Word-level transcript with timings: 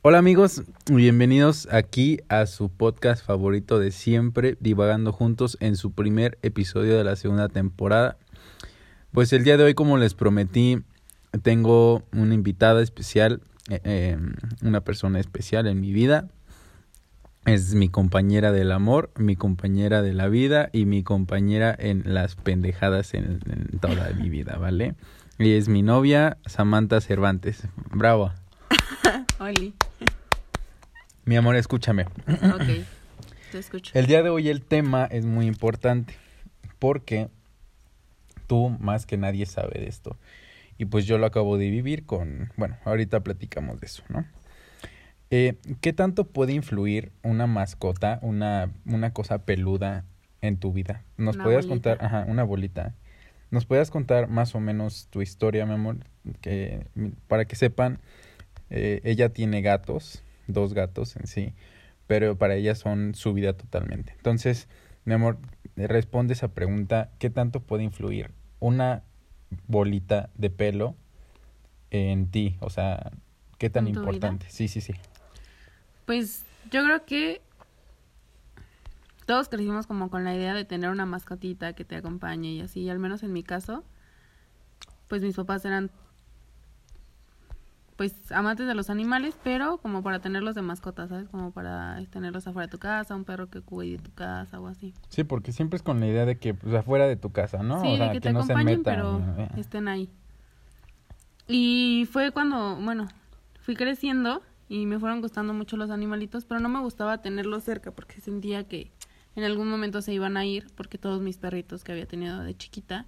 Hola 0.00 0.18
amigos, 0.18 0.62
bienvenidos 0.88 1.66
aquí 1.72 2.20
a 2.28 2.46
su 2.46 2.68
podcast 2.68 3.26
favorito 3.26 3.80
de 3.80 3.90
siempre, 3.90 4.56
Divagando 4.60 5.12
Juntos 5.12 5.58
en 5.58 5.74
su 5.74 5.90
primer 5.90 6.38
episodio 6.42 6.96
de 6.96 7.02
la 7.02 7.16
segunda 7.16 7.48
temporada. 7.48 8.16
Pues 9.10 9.32
el 9.32 9.42
día 9.42 9.56
de 9.56 9.64
hoy, 9.64 9.74
como 9.74 9.98
les 9.98 10.14
prometí, 10.14 10.84
tengo 11.42 12.04
una 12.12 12.34
invitada 12.34 12.80
especial, 12.80 13.42
eh, 13.70 13.80
eh, 13.82 14.18
una 14.62 14.82
persona 14.82 15.18
especial 15.18 15.66
en 15.66 15.80
mi 15.80 15.92
vida. 15.92 16.28
Es 17.44 17.74
mi 17.74 17.88
compañera 17.88 18.52
del 18.52 18.70
amor, 18.70 19.10
mi 19.16 19.34
compañera 19.34 20.00
de 20.00 20.14
la 20.14 20.28
vida 20.28 20.70
y 20.72 20.86
mi 20.86 21.02
compañera 21.02 21.74
en 21.76 22.04
las 22.06 22.36
pendejadas 22.36 23.14
en, 23.14 23.40
en 23.50 23.80
toda 23.80 24.10
mi 24.10 24.28
vida, 24.28 24.58
¿vale? 24.58 24.94
Y 25.40 25.54
es 25.54 25.68
mi 25.68 25.82
novia, 25.82 26.38
Samantha 26.46 27.00
Cervantes. 27.00 27.66
Bravo. 27.90 28.30
Oli. 29.40 29.74
Mi 31.28 31.36
amor, 31.36 31.56
escúchame. 31.56 32.04
Ok, 32.04 32.86
te 33.52 33.58
escucho. 33.58 33.92
El 33.92 34.06
día 34.06 34.22
de 34.22 34.30
hoy 34.30 34.48
el 34.48 34.62
tema 34.62 35.04
es 35.04 35.26
muy 35.26 35.44
importante 35.44 36.14
porque 36.78 37.28
tú 38.46 38.70
más 38.80 39.04
que 39.04 39.18
nadie 39.18 39.44
sabe 39.44 39.78
de 39.78 39.88
esto. 39.88 40.16
Y 40.78 40.86
pues 40.86 41.04
yo 41.04 41.18
lo 41.18 41.26
acabo 41.26 41.58
de 41.58 41.68
vivir 41.68 42.06
con, 42.06 42.50
bueno, 42.56 42.78
ahorita 42.86 43.20
platicamos 43.20 43.78
de 43.78 43.86
eso, 43.88 44.04
¿no? 44.08 44.24
Eh, 45.30 45.56
¿Qué 45.82 45.92
tanto 45.92 46.24
puede 46.24 46.54
influir 46.54 47.12
una 47.22 47.46
mascota, 47.46 48.20
una, 48.22 48.70
una 48.86 49.12
cosa 49.12 49.44
peluda 49.44 50.06
en 50.40 50.56
tu 50.56 50.72
vida? 50.72 51.04
¿Nos 51.18 51.36
Una 51.36 51.44
podías 51.44 51.66
bolita. 51.66 51.90
contar, 51.98 52.06
ajá, 52.06 52.24
una 52.26 52.42
bolita? 52.42 52.94
¿Nos 53.50 53.66
podías 53.66 53.90
contar 53.90 54.28
más 54.28 54.54
o 54.54 54.60
menos 54.60 55.08
tu 55.10 55.20
historia, 55.20 55.66
mi 55.66 55.74
amor? 55.74 55.98
Que, 56.40 56.86
para 57.26 57.44
que 57.44 57.54
sepan, 57.54 57.98
eh, 58.70 59.02
ella 59.04 59.28
tiene 59.28 59.60
gatos, 59.60 60.22
dos 60.48 60.74
gatos 60.74 61.14
en 61.16 61.26
sí, 61.28 61.54
pero 62.08 62.36
para 62.36 62.56
ella 62.56 62.74
son 62.74 63.14
su 63.14 63.32
vida 63.32 63.52
totalmente. 63.52 64.12
Entonces, 64.16 64.68
mi 65.04 65.14
amor, 65.14 65.38
responde 65.76 66.32
esa 66.34 66.48
pregunta, 66.48 67.10
¿qué 67.18 67.30
tanto 67.30 67.60
puede 67.60 67.84
influir 67.84 68.32
una 68.58 69.04
bolita 69.66 70.30
de 70.34 70.50
pelo 70.50 70.96
en 71.90 72.30
ti? 72.30 72.56
O 72.60 72.70
sea, 72.70 73.12
¿qué 73.58 73.70
tan 73.70 73.86
importante? 73.86 74.46
Sí, 74.50 74.68
sí, 74.68 74.80
sí. 74.80 74.94
Pues 76.04 76.44
yo 76.70 76.82
creo 76.82 77.04
que 77.04 77.40
todos 79.26 79.48
crecimos 79.48 79.86
como 79.86 80.10
con 80.10 80.24
la 80.24 80.34
idea 80.34 80.54
de 80.54 80.64
tener 80.64 80.90
una 80.90 81.06
mascotita 81.06 81.74
que 81.74 81.84
te 81.84 81.96
acompañe 81.96 82.52
y 82.52 82.60
así, 82.62 82.88
al 82.88 82.98
menos 82.98 83.22
en 83.22 83.32
mi 83.32 83.42
caso, 83.42 83.84
pues 85.06 85.22
mis 85.22 85.36
papás 85.36 85.64
eran 85.64 85.90
pues 87.98 88.30
amantes 88.30 88.68
de 88.68 88.76
los 88.76 88.90
animales, 88.90 89.36
pero 89.42 89.78
como 89.78 90.04
para 90.04 90.20
tenerlos 90.20 90.54
de 90.54 90.62
mascota, 90.62 91.08
¿sabes? 91.08 91.28
Como 91.28 91.50
para 91.50 92.00
tenerlos 92.10 92.46
afuera 92.46 92.68
de 92.68 92.70
tu 92.70 92.78
casa, 92.78 93.16
un 93.16 93.24
perro 93.24 93.50
que 93.50 93.60
cuide 93.60 93.98
tu 93.98 94.12
casa 94.12 94.60
o 94.60 94.68
así. 94.68 94.94
Sí, 95.08 95.24
porque 95.24 95.50
siempre 95.50 95.78
es 95.78 95.82
con 95.82 95.98
la 95.98 96.06
idea 96.06 96.24
de 96.24 96.38
que 96.38 96.54
pues 96.54 96.72
afuera 96.76 97.08
de 97.08 97.16
tu 97.16 97.32
casa, 97.32 97.64
¿no? 97.64 97.82
Sí, 97.82 97.88
o 97.88 97.96
sea, 97.96 98.06
de 98.06 98.12
que, 98.12 98.20
te 98.20 98.32
no 98.32 98.44
se 98.44 98.54
metan. 98.54 98.84
pero 98.84 99.20
eh. 99.36 99.48
estén 99.56 99.88
ahí. 99.88 100.08
Y 101.48 102.08
fue 102.12 102.30
cuando, 102.30 102.76
bueno, 102.76 103.08
fui 103.62 103.74
creciendo 103.74 104.42
y 104.68 104.86
me 104.86 105.00
fueron 105.00 105.20
gustando 105.20 105.52
mucho 105.52 105.76
los 105.76 105.90
animalitos, 105.90 106.44
pero 106.44 106.60
no 106.60 106.68
me 106.68 106.78
gustaba 106.78 107.20
tenerlos 107.20 107.64
cerca 107.64 107.90
porque 107.90 108.20
sentía 108.20 108.62
que 108.62 108.92
en 109.34 109.42
algún 109.42 109.68
momento 109.68 110.02
se 110.02 110.12
iban 110.12 110.36
a 110.36 110.44
ir 110.44 110.68
porque 110.76 110.98
todos 110.98 111.20
mis 111.20 111.38
perritos 111.38 111.82
que 111.82 111.90
había 111.90 112.06
tenido 112.06 112.44
de 112.44 112.56
chiquita 112.56 113.06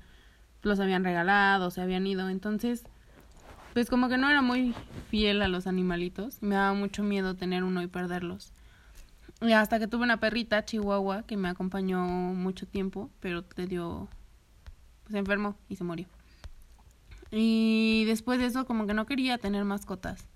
los 0.63 0.81
habían 0.81 1.05
regalado, 1.05 1.71
se 1.71 1.81
habían 1.81 2.09
ido. 2.09 2.29
Entonces, 2.29 2.83
pues 3.73 3.89
como 3.89 4.09
que 4.09 4.19
no 4.19 4.29
era 4.29 4.43
muy 4.43 4.75
fiel 5.09 5.43
a 5.43 5.49
los 5.49 5.67
animalitos. 5.67 6.43
Me 6.43 6.55
daba 6.55 6.75
mucho 6.75 7.03
miedo 7.03 7.35
tener 7.35 7.65
uno 7.65 7.83
y 7.83 7.87
perderlos. 7.87 8.53
Y 9.41 9.53
hasta 9.53 9.79
que 9.79 9.87
tuve 9.87 10.05
una 10.05 10.21
perrita, 10.21 10.65
Chihuahua, 10.65 11.23
que 11.23 11.37
me 11.37 11.49
acompañó 11.49 12.05
mucho 12.05 12.67
tiempo, 12.67 13.11
pero 13.21 13.45
le 13.57 13.67
dio 13.67 14.09
se 15.11 15.19
enfermó 15.19 15.57
y 15.69 15.77
se 15.77 15.85
murió. 15.85 16.07
Y 17.31 18.05
después 18.07 18.39
de 18.39 18.47
eso 18.47 18.65
como 18.65 18.87
que 18.87 18.95
no 18.95 19.07
quería 19.07 19.39
tener 19.39 19.65
mascotas. 19.65 20.27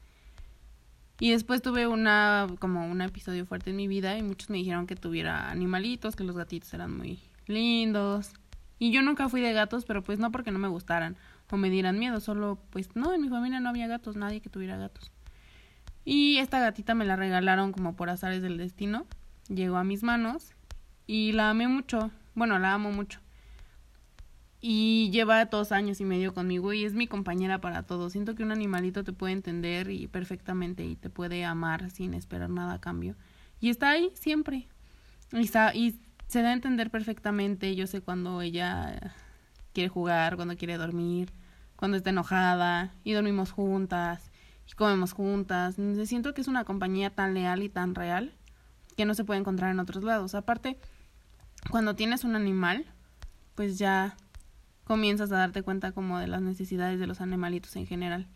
Y 1.20 1.30
después 1.30 1.62
tuve 1.62 1.86
una 1.86 2.48
como 2.58 2.86
un 2.86 3.00
episodio 3.00 3.46
fuerte 3.46 3.70
en 3.70 3.76
mi 3.76 3.88
vida 3.88 4.18
y 4.18 4.22
muchos 4.22 4.50
me 4.50 4.58
dijeron 4.58 4.86
que 4.86 4.96
tuviera 4.96 5.50
animalitos, 5.50 6.16
que 6.16 6.24
los 6.24 6.36
gatitos 6.36 6.72
eran 6.74 6.96
muy 6.96 7.20
lindos. 7.46 8.32
Y 8.78 8.90
yo 8.90 9.02
nunca 9.02 9.28
fui 9.28 9.40
de 9.40 9.52
gatos, 9.52 9.84
pero 9.84 10.02
pues 10.02 10.18
no 10.18 10.32
porque 10.32 10.50
no 10.50 10.58
me 10.58 10.68
gustaran 10.68 11.16
o 11.50 11.56
me 11.56 11.70
dieran 11.70 11.98
miedo, 11.98 12.20
solo 12.20 12.58
pues 12.70 12.94
no, 12.96 13.14
en 13.14 13.22
mi 13.22 13.28
familia 13.28 13.60
no 13.60 13.68
había 13.68 13.86
gatos, 13.86 14.16
nadie 14.16 14.40
que 14.40 14.50
tuviera 14.50 14.76
gatos. 14.76 15.10
Y 16.04 16.38
esta 16.38 16.60
gatita 16.60 16.94
me 16.94 17.04
la 17.04 17.16
regalaron 17.16 17.72
como 17.72 17.96
por 17.96 18.10
azares 18.10 18.42
del 18.42 18.58
destino. 18.58 19.06
Llegó 19.48 19.76
a 19.76 19.84
mis 19.84 20.02
manos 20.02 20.52
y 21.06 21.32
la 21.32 21.50
amé 21.50 21.68
mucho. 21.68 22.10
Bueno, 22.34 22.58
la 22.58 22.74
amo 22.74 22.92
mucho 22.92 23.20
y 24.66 25.10
lleva 25.10 25.44
dos 25.44 25.72
años 25.72 26.00
y 26.00 26.06
medio 26.06 26.32
conmigo 26.32 26.72
y 26.72 26.86
es 26.86 26.94
mi 26.94 27.06
compañera 27.06 27.60
para 27.60 27.82
todo. 27.82 28.08
Siento 28.08 28.34
que 28.34 28.42
un 28.42 28.50
animalito 28.50 29.04
te 29.04 29.12
puede 29.12 29.34
entender 29.34 29.90
y 29.90 30.06
perfectamente 30.06 30.86
y 30.86 30.96
te 30.96 31.10
puede 31.10 31.44
amar 31.44 31.90
sin 31.90 32.14
esperar 32.14 32.48
nada 32.48 32.72
a 32.72 32.80
cambio. 32.80 33.14
Y 33.60 33.68
está 33.68 33.90
ahí 33.90 34.10
siempre. 34.14 34.66
Y, 35.32 35.50
y 35.74 36.00
se 36.28 36.40
da 36.40 36.48
a 36.48 36.52
entender 36.54 36.90
perfectamente. 36.90 37.76
Yo 37.76 37.86
sé 37.86 38.00
cuando 38.00 38.40
ella 38.40 39.14
quiere 39.74 39.90
jugar, 39.90 40.36
cuando 40.36 40.56
quiere 40.56 40.78
dormir, 40.78 41.32
cuando 41.76 41.98
está 41.98 42.10
enojada 42.10 42.94
y 43.04 43.12
dormimos 43.12 43.50
juntas 43.50 44.30
y 44.66 44.72
comemos 44.72 45.12
juntas. 45.12 45.78
Entonces, 45.78 46.08
Siento 46.08 46.32
que 46.32 46.40
es 46.40 46.48
una 46.48 46.64
compañía 46.64 47.10
tan 47.10 47.34
leal 47.34 47.62
y 47.62 47.68
tan 47.68 47.94
real 47.94 48.32
que 48.96 49.04
no 49.04 49.14
se 49.14 49.24
puede 49.24 49.40
encontrar 49.40 49.70
en 49.70 49.80
otros 49.80 50.04
lados. 50.04 50.34
Aparte, 50.34 50.78
cuando 51.70 51.94
tienes 51.94 52.24
un 52.24 52.36
animal, 52.36 52.86
pues 53.54 53.78
ya 53.78 54.16
comienzas 54.84 55.32
a 55.32 55.38
darte 55.38 55.62
cuenta 55.62 55.92
como 55.92 56.18
de 56.18 56.28
las 56.28 56.40
necesidades 56.40 57.00
de 57.00 57.06
los 57.06 57.20
animalitos 57.20 57.74
en 57.76 57.86
general. 57.86 58.26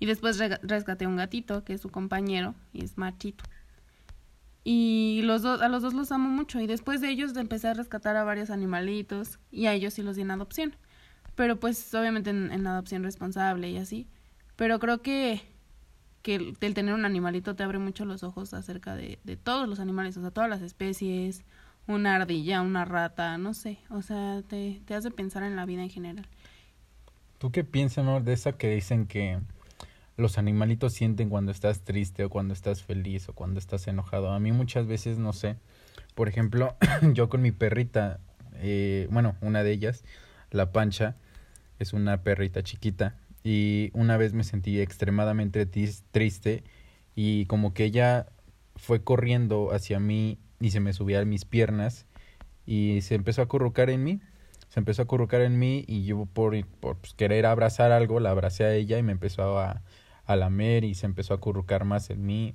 Y 0.00 0.06
después 0.06 0.38
rescaté 0.62 1.06
un 1.06 1.16
gatito 1.16 1.64
que 1.64 1.74
es 1.74 1.80
su 1.80 1.88
compañero 1.88 2.54
y 2.72 2.84
es 2.84 2.98
machito. 2.98 3.44
Y 4.64 5.22
los 5.24 5.42
dos, 5.42 5.60
a 5.60 5.68
los 5.68 5.82
dos 5.82 5.94
los 5.94 6.12
amo 6.12 6.28
mucho. 6.28 6.60
Y 6.60 6.66
después 6.66 7.00
de 7.00 7.10
ellos 7.10 7.36
empecé 7.36 7.68
a 7.68 7.74
rescatar 7.74 8.16
a 8.16 8.24
varios 8.24 8.50
animalitos 8.50 9.38
y 9.50 9.66
a 9.66 9.72
ellos 9.72 9.94
sí 9.94 10.02
los 10.02 10.16
di 10.16 10.22
en 10.22 10.30
adopción. 10.30 10.76
Pero 11.34 11.58
pues 11.58 11.92
obviamente 11.94 12.30
en, 12.30 12.52
en 12.52 12.66
adopción 12.66 13.02
responsable 13.02 13.70
y 13.70 13.78
así. 13.78 14.06
Pero 14.56 14.78
creo 14.78 15.02
que, 15.02 15.40
que 16.22 16.36
el, 16.36 16.74
tener 16.74 16.94
un 16.94 17.04
animalito 17.04 17.56
te 17.56 17.62
abre 17.62 17.78
mucho 17.78 18.04
los 18.04 18.22
ojos 18.22 18.54
acerca 18.54 18.94
de, 18.94 19.18
de 19.24 19.36
todos 19.36 19.68
los 19.68 19.80
animales, 19.80 20.16
o 20.16 20.20
sea, 20.20 20.30
todas 20.30 20.50
las 20.50 20.62
especies, 20.62 21.44
una 21.86 22.16
ardilla, 22.16 22.62
una 22.62 22.84
rata, 22.84 23.36
no 23.38 23.54
sé, 23.54 23.78
o 23.90 24.02
sea, 24.02 24.42
te, 24.46 24.80
te 24.84 24.94
hace 24.94 25.10
pensar 25.10 25.42
en 25.42 25.56
la 25.56 25.66
vida 25.66 25.82
en 25.82 25.90
general. 25.90 26.28
¿Tú 27.38 27.50
qué 27.50 27.64
piensas, 27.64 27.98
amor, 27.98 28.22
de 28.22 28.34
esa 28.34 28.52
que 28.52 28.70
dicen 28.70 29.06
que 29.06 29.40
los 30.16 30.38
animalitos 30.38 30.92
sienten 30.92 31.28
cuando 31.28 31.52
estás 31.52 31.80
triste 31.80 32.24
o 32.24 32.30
cuando 32.30 32.54
estás 32.54 32.82
feliz 32.82 33.28
o 33.28 33.32
cuando 33.32 33.58
estás 33.58 33.86
enojado? 33.88 34.30
A 34.30 34.40
mí 34.40 34.52
muchas 34.52 34.86
veces, 34.86 35.18
no 35.18 35.32
sé, 35.32 35.56
por 36.14 36.28
ejemplo, 36.28 36.76
yo 37.14 37.28
con 37.28 37.42
mi 37.42 37.52
perrita, 37.52 38.20
eh, 38.56 39.08
bueno, 39.10 39.36
una 39.40 39.62
de 39.62 39.72
ellas, 39.72 40.04
la 40.50 40.72
pancha, 40.72 41.16
es 41.78 41.92
una 41.92 42.22
perrita 42.22 42.62
chiquita 42.62 43.16
y 43.42 43.90
una 43.94 44.16
vez 44.16 44.34
me 44.34 44.44
sentí 44.44 44.80
extremadamente 44.80 45.66
triste 45.66 46.62
y 47.14 47.46
como 47.46 47.74
que 47.74 47.84
ella 47.84 48.26
fue 48.76 49.02
corriendo 49.02 49.72
hacia 49.72 49.98
mí 49.98 50.38
y 50.60 50.70
se 50.70 50.80
me 50.80 50.92
subía 50.92 51.20
a 51.20 51.24
mis 51.24 51.44
piernas 51.44 52.06
y 52.66 53.00
se 53.02 53.16
empezó 53.16 53.40
a 53.40 53.44
acurrucar 53.44 53.90
en 53.90 54.04
mí 54.04 54.20
se 54.72 54.80
empezó 54.80 55.02
a 55.02 55.04
acurrucar 55.04 55.42
en 55.42 55.58
mí 55.58 55.84
y 55.86 56.04
yo 56.04 56.24
por, 56.24 56.54
por 56.80 56.96
pues, 56.96 57.12
querer 57.12 57.44
abrazar 57.44 57.92
algo 57.92 58.20
la 58.20 58.30
abracé 58.30 58.64
a 58.64 58.72
ella 58.72 58.96
y 58.96 59.02
me 59.02 59.12
empezó 59.12 59.58
a, 59.58 59.82
a 60.26 60.36
lamer 60.36 60.84
y 60.84 60.94
se 60.94 61.06
empezó 61.06 61.34
a 61.34 61.36
acurrucar 61.36 61.84
más 61.84 62.10
en 62.10 62.24
mí. 62.24 62.54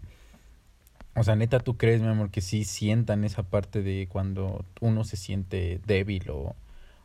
O 1.15 1.23
sea, 1.23 1.35
neta, 1.35 1.59
¿tú 1.59 1.77
crees, 1.77 2.01
mi 2.01 2.07
amor, 2.07 2.29
que 2.29 2.41
sí 2.41 2.63
sientan 2.63 3.23
esa 3.23 3.43
parte 3.43 3.81
de 3.81 4.07
cuando 4.07 4.65
uno 4.81 5.03
se 5.03 5.17
siente 5.17 5.81
débil 5.85 6.29
o, 6.29 6.55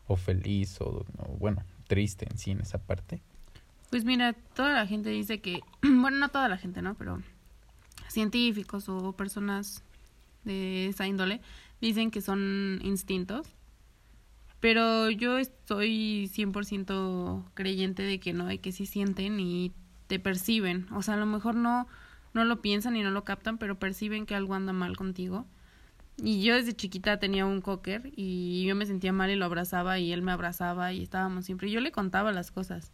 o 0.06 0.16
feliz 0.16 0.80
o, 0.80 1.06
o, 1.18 1.36
bueno, 1.38 1.62
triste 1.86 2.26
en 2.30 2.36
sí 2.36 2.50
en 2.50 2.60
esa 2.60 2.78
parte? 2.78 3.22
Pues 3.90 4.04
mira, 4.04 4.34
toda 4.54 4.72
la 4.74 4.86
gente 4.86 5.10
dice 5.10 5.40
que, 5.40 5.60
bueno, 5.82 6.18
no 6.18 6.28
toda 6.28 6.48
la 6.48 6.58
gente, 6.58 6.82
¿no? 6.82 6.94
Pero 6.94 7.22
científicos 8.08 8.88
o 8.88 9.12
personas 9.12 9.82
de 10.44 10.88
esa 10.88 11.06
índole 11.06 11.40
dicen 11.80 12.10
que 12.10 12.20
son 12.20 12.80
instintos. 12.82 13.48
Pero 14.60 15.10
yo 15.10 15.38
estoy 15.38 16.30
100% 16.32 17.44
creyente 17.54 18.02
de 18.02 18.20
que 18.20 18.32
no, 18.32 18.46
de 18.46 18.58
que 18.58 18.70
sí 18.70 18.86
sienten 18.86 19.40
y 19.40 19.72
te 20.12 20.18
perciben. 20.18 20.88
O 20.92 21.00
sea, 21.00 21.14
a 21.14 21.16
lo 21.16 21.24
mejor 21.24 21.54
no, 21.54 21.88
no 22.34 22.44
lo 22.44 22.60
piensan 22.60 22.96
y 22.96 23.02
no 23.02 23.10
lo 23.10 23.24
captan, 23.24 23.56
pero 23.56 23.78
perciben 23.78 24.26
que 24.26 24.34
algo 24.34 24.52
anda 24.52 24.74
mal 24.74 24.94
contigo. 24.94 25.46
Y 26.18 26.42
yo 26.42 26.54
desde 26.54 26.74
chiquita 26.74 27.18
tenía 27.18 27.46
un 27.46 27.62
cocker 27.62 28.12
y 28.14 28.62
yo 28.66 28.76
me 28.76 28.84
sentía 28.84 29.10
mal 29.14 29.30
y 29.30 29.36
lo 29.36 29.46
abrazaba 29.46 29.98
y 29.98 30.12
él 30.12 30.20
me 30.20 30.30
abrazaba 30.30 30.92
y 30.92 31.02
estábamos 31.02 31.46
siempre. 31.46 31.70
Yo 31.70 31.80
le 31.80 31.92
contaba 31.92 32.30
las 32.30 32.50
cosas. 32.50 32.92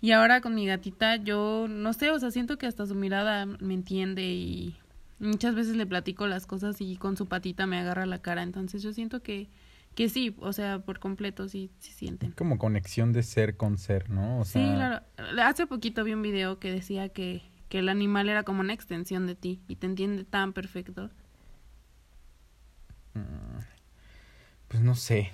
Y 0.00 0.12
ahora 0.12 0.40
con 0.40 0.54
mi 0.54 0.64
gatita, 0.64 1.16
yo 1.16 1.66
no 1.68 1.92
sé, 1.92 2.10
o 2.10 2.18
sea, 2.18 2.30
siento 2.30 2.56
que 2.56 2.64
hasta 2.64 2.86
su 2.86 2.94
mirada 2.94 3.44
me 3.44 3.74
entiende 3.74 4.22
y 4.24 4.76
muchas 5.18 5.54
veces 5.54 5.76
le 5.76 5.84
platico 5.84 6.26
las 6.26 6.46
cosas 6.46 6.80
y 6.80 6.96
con 6.96 7.18
su 7.18 7.26
patita 7.26 7.66
me 7.66 7.78
agarra 7.78 8.06
la 8.06 8.22
cara. 8.22 8.42
Entonces 8.42 8.82
yo 8.82 8.94
siento 8.94 9.22
que, 9.22 9.50
que 9.96 10.10
sí, 10.10 10.36
o 10.40 10.52
sea, 10.52 10.80
por 10.80 11.00
completo 11.00 11.48
sí, 11.48 11.70
sí 11.78 11.90
sienten. 11.90 12.32
Como 12.32 12.58
conexión 12.58 13.14
de 13.14 13.22
ser 13.22 13.56
con 13.56 13.78
ser, 13.78 14.10
¿no? 14.10 14.40
O 14.40 14.44
Sí, 14.44 14.60
claro. 14.60 15.02
Hace 15.42 15.66
poquito 15.66 16.04
vi 16.04 16.12
un 16.12 16.20
video 16.20 16.58
que 16.58 16.70
decía 16.70 17.08
que, 17.08 17.42
que 17.70 17.78
el 17.78 17.88
animal 17.88 18.28
era 18.28 18.42
como 18.42 18.60
una 18.60 18.74
extensión 18.74 19.26
de 19.26 19.34
ti 19.34 19.62
y 19.68 19.76
te 19.76 19.86
entiende 19.86 20.24
tan 20.24 20.52
perfecto. 20.52 21.10
Mm, 23.14 23.60
pues 24.68 24.82
no 24.82 24.94
sé. 24.94 25.32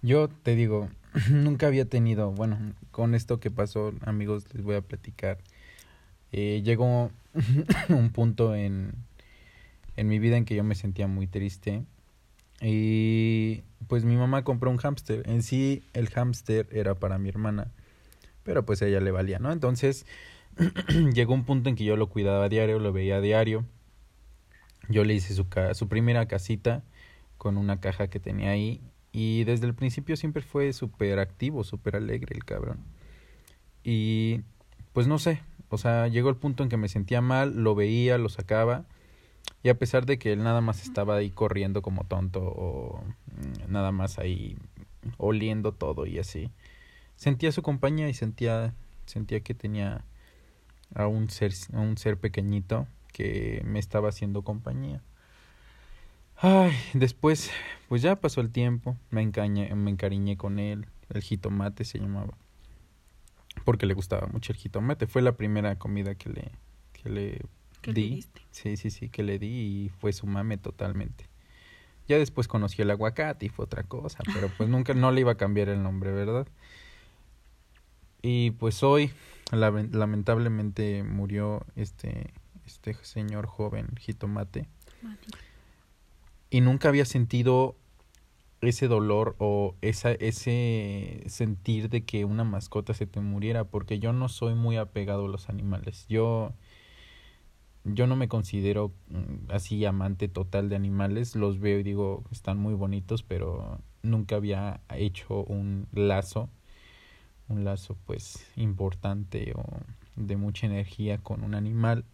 Yo 0.00 0.28
te 0.28 0.56
digo, 0.56 0.88
nunca 1.30 1.66
había 1.66 1.84
tenido, 1.84 2.32
bueno, 2.32 2.58
con 2.90 3.14
esto 3.14 3.38
que 3.38 3.50
pasó, 3.50 3.92
amigos, 4.06 4.46
les 4.54 4.64
voy 4.64 4.76
a 4.76 4.80
platicar. 4.80 5.36
Eh, 6.32 6.62
llegó 6.64 7.10
un 7.90 8.10
punto 8.12 8.54
en, 8.54 8.94
en 9.96 10.08
mi 10.08 10.18
vida 10.18 10.38
en 10.38 10.46
que 10.46 10.54
yo 10.54 10.64
me 10.64 10.74
sentía 10.74 11.06
muy 11.06 11.26
triste. 11.26 11.84
Y 12.60 13.62
pues 13.88 14.04
mi 14.04 14.16
mamá 14.16 14.44
compró 14.44 14.70
un 14.70 14.78
hámster. 14.78 15.28
En 15.28 15.42
sí, 15.42 15.82
el 15.92 16.08
hámster 16.08 16.68
era 16.72 16.94
para 16.94 17.18
mi 17.18 17.28
hermana. 17.28 17.72
Pero 18.42 18.64
pues 18.64 18.82
a 18.82 18.86
ella 18.86 19.00
le 19.00 19.10
valía, 19.10 19.38
¿no? 19.38 19.52
Entonces, 19.52 20.06
llegó 21.14 21.34
un 21.34 21.44
punto 21.44 21.68
en 21.68 21.76
que 21.76 21.84
yo 21.84 21.96
lo 21.96 22.08
cuidaba 22.08 22.44
a 22.44 22.48
diario, 22.48 22.78
lo 22.78 22.92
veía 22.92 23.16
a 23.16 23.20
diario. 23.20 23.64
Yo 24.88 25.04
le 25.04 25.14
hice 25.14 25.34
su, 25.34 25.46
su 25.72 25.88
primera 25.88 26.26
casita 26.26 26.82
con 27.38 27.56
una 27.56 27.80
caja 27.80 28.08
que 28.08 28.20
tenía 28.20 28.50
ahí 28.50 28.80
y 29.12 29.44
desde 29.44 29.66
el 29.66 29.74
principio 29.74 30.16
siempre 30.16 30.42
fue 30.42 30.72
súper 30.72 31.20
activo, 31.20 31.62
súper 31.62 31.94
alegre 31.96 32.34
el 32.34 32.44
cabrón. 32.44 32.78
Y 33.84 34.40
pues 34.92 35.06
no 35.06 35.18
sé, 35.18 35.40
o 35.68 35.78
sea, 35.78 36.08
llegó 36.08 36.30
el 36.30 36.36
punto 36.36 36.62
en 36.62 36.68
que 36.68 36.76
me 36.76 36.88
sentía 36.88 37.20
mal, 37.20 37.62
lo 37.62 37.74
veía, 37.74 38.18
lo 38.18 38.28
sacaba. 38.28 38.86
Y 39.62 39.70
a 39.70 39.78
pesar 39.78 40.06
de 40.06 40.18
que 40.18 40.32
él 40.32 40.42
nada 40.42 40.60
más 40.60 40.82
estaba 40.82 41.16
ahí 41.16 41.30
corriendo 41.30 41.82
como 41.82 42.04
tonto 42.04 42.40
o 42.42 43.02
mm, 43.36 43.72
nada 43.72 43.92
más 43.92 44.18
ahí 44.18 44.56
oliendo 45.18 45.72
todo 45.72 46.06
y 46.06 46.18
así, 46.18 46.50
sentía 47.16 47.52
su 47.52 47.62
compañía 47.62 48.08
y 48.08 48.14
sentía 48.14 48.74
sentía 49.06 49.40
que 49.40 49.54
tenía 49.54 50.04
a 50.94 51.06
un 51.06 51.30
ser 51.30 51.52
a 51.72 51.80
un 51.80 51.96
ser 51.98 52.18
pequeñito 52.18 52.86
que 53.12 53.62
me 53.64 53.78
estaba 53.78 54.08
haciendo 54.08 54.42
compañía. 54.42 55.00
Ay, 56.36 56.72
después, 56.94 57.50
pues 57.88 58.02
ya 58.02 58.16
pasó 58.16 58.40
el 58.40 58.50
tiempo, 58.50 58.96
me, 59.10 59.22
encañé, 59.22 59.72
me 59.74 59.90
encariñé 59.90 60.36
con 60.36 60.58
él, 60.58 60.86
el 61.08 61.22
jitomate 61.22 61.84
se 61.84 62.00
llamaba, 62.00 62.34
porque 63.64 63.86
le 63.86 63.94
gustaba 63.94 64.26
mucho 64.26 64.52
el 64.52 64.58
jitomate, 64.58 65.06
fue 65.06 65.22
la 65.22 65.36
primera 65.36 65.78
comida 65.78 66.16
que 66.16 66.30
le, 66.30 66.50
que 66.92 67.08
le 67.08 67.40
di, 67.92 68.24
sí, 68.50 68.76
sí, 68.76 68.90
sí, 68.90 69.08
que 69.08 69.22
le 69.22 69.38
di 69.38 69.84
y 69.84 69.88
fue 69.88 70.12
su 70.12 70.26
mame 70.26 70.58
totalmente. 70.58 71.28
Ya 72.06 72.18
después 72.18 72.48
conoció 72.48 72.84
el 72.84 72.90
aguacate 72.90 73.46
y 73.46 73.48
fue 73.48 73.64
otra 73.64 73.82
cosa, 73.84 74.18
pero 74.32 74.50
pues 74.56 74.68
nunca, 74.68 74.94
no 74.94 75.10
le 75.10 75.20
iba 75.20 75.32
a 75.32 75.36
cambiar 75.36 75.68
el 75.68 75.82
nombre, 75.82 76.12
¿verdad? 76.12 76.46
Y 78.22 78.52
pues 78.52 78.82
hoy, 78.82 79.12
lamentablemente 79.52 81.02
murió 81.02 81.64
este, 81.76 82.32
este 82.66 82.94
señor 83.02 83.46
joven, 83.46 83.88
jitomate 83.98 84.68
y 86.54 86.60
nunca 86.60 86.88
había 86.88 87.04
sentido 87.04 87.74
ese 88.60 88.86
dolor 88.86 89.34
o 89.38 89.74
esa, 89.82 90.12
ese 90.12 91.24
sentir 91.26 91.90
de 91.90 92.04
que 92.04 92.24
una 92.24 92.44
mascota 92.44 92.94
se 92.94 93.06
te 93.06 93.20
muriera, 93.20 93.64
porque 93.64 93.98
yo 93.98 94.12
no 94.12 94.28
soy 94.28 94.54
muy 94.54 94.76
apegado 94.76 95.26
a 95.26 95.28
los 95.28 95.48
animales. 95.48 96.06
Yo, 96.08 96.52
yo 97.84 98.06
no 98.06 98.16
me 98.16 98.28
considero 98.28 98.92
mm, 99.08 99.50
así 99.50 99.84
amante 99.84 100.28
total 100.28 100.68
de 100.68 100.76
animales, 100.76 101.36
los 101.36 101.60
veo 101.60 101.78
y 101.78 101.82
digo, 101.82 102.24
están 102.32 102.58
muy 102.58 102.74
bonitos, 102.74 103.22
pero 103.22 103.80
nunca 104.02 104.36
había 104.36 104.80
hecho 104.94 105.44
un 105.44 105.86
lazo, 105.92 106.48
un 107.48 107.64
lazo 107.64 107.96
pues 108.06 108.46
importante 108.56 109.52
o 109.54 109.64
de 110.16 110.36
mucha 110.36 110.66
energía 110.66 111.18
con 111.18 111.44
un 111.44 111.54
animal. 111.54 112.04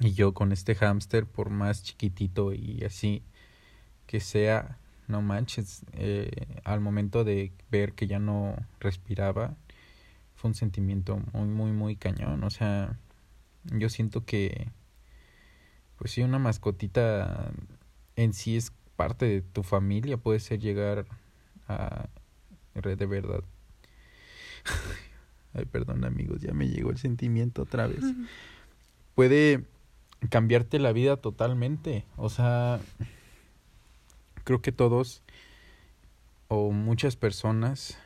Y 0.00 0.12
yo 0.12 0.34
con 0.34 0.52
este 0.52 0.74
hámster, 0.74 1.26
por 1.26 1.50
más 1.50 1.82
chiquitito 1.82 2.52
y 2.52 2.82
así 2.84 3.22
que 4.06 4.20
sea, 4.20 4.78
no 5.08 5.22
manches, 5.22 5.84
eh, 5.92 6.60
al 6.64 6.80
momento 6.80 7.24
de 7.24 7.52
ver 7.70 7.92
que 7.92 8.06
ya 8.06 8.18
no 8.18 8.56
respiraba, 8.80 9.56
fue 10.34 10.48
un 10.48 10.54
sentimiento 10.54 11.20
muy, 11.32 11.48
muy, 11.48 11.72
muy 11.72 11.96
cañón. 11.96 12.42
O 12.44 12.50
sea, 12.50 12.98
yo 13.64 13.88
siento 13.88 14.24
que, 14.24 14.68
pues 15.96 16.12
sí, 16.12 16.22
una 16.22 16.38
mascotita 16.38 17.52
en 18.16 18.32
sí 18.32 18.56
es 18.56 18.72
parte 18.96 19.26
de 19.26 19.42
tu 19.42 19.62
familia, 19.62 20.16
puede 20.16 20.40
ser 20.40 20.60
llegar 20.60 21.06
a 21.68 22.08
de 22.74 23.06
verdad. 23.06 23.42
Ay, 25.54 25.64
perdón 25.66 26.04
amigos, 26.04 26.40
ya 26.40 26.52
me 26.52 26.68
llegó 26.68 26.90
el 26.90 26.98
sentimiento 26.98 27.62
otra 27.62 27.86
vez. 27.86 28.04
Puede 29.14 29.64
cambiarte 30.28 30.78
la 30.78 30.92
vida 30.92 31.16
totalmente. 31.16 32.04
O 32.16 32.28
sea, 32.28 32.80
creo 34.42 34.60
que 34.60 34.72
todos 34.72 35.22
o 36.48 36.72
muchas 36.72 37.16
personas 37.16 37.96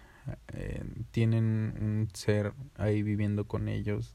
eh, 0.52 0.84
tienen 1.10 1.74
un 1.80 2.08
ser 2.12 2.52
ahí 2.76 3.02
viviendo 3.02 3.46
con 3.46 3.68
ellos. 3.68 4.14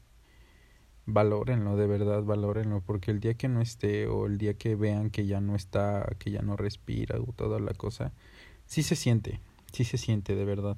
Valórenlo, 1.06 1.76
de 1.76 1.86
verdad, 1.86 2.22
valórenlo, 2.22 2.80
porque 2.80 3.10
el 3.10 3.20
día 3.20 3.34
que 3.34 3.48
no 3.48 3.60
esté 3.60 4.06
o 4.06 4.26
el 4.26 4.38
día 4.38 4.54
que 4.54 4.74
vean 4.74 5.10
que 5.10 5.26
ya 5.26 5.40
no 5.40 5.54
está, 5.54 6.16
que 6.18 6.30
ya 6.30 6.40
no 6.40 6.56
respira 6.56 7.20
o 7.20 7.32
toda 7.32 7.60
la 7.60 7.74
cosa, 7.74 8.12
sí 8.64 8.82
se 8.82 8.96
siente, 8.96 9.40
sí 9.72 9.84
se 9.84 9.98
siente, 9.98 10.34
de 10.34 10.44
verdad. 10.44 10.76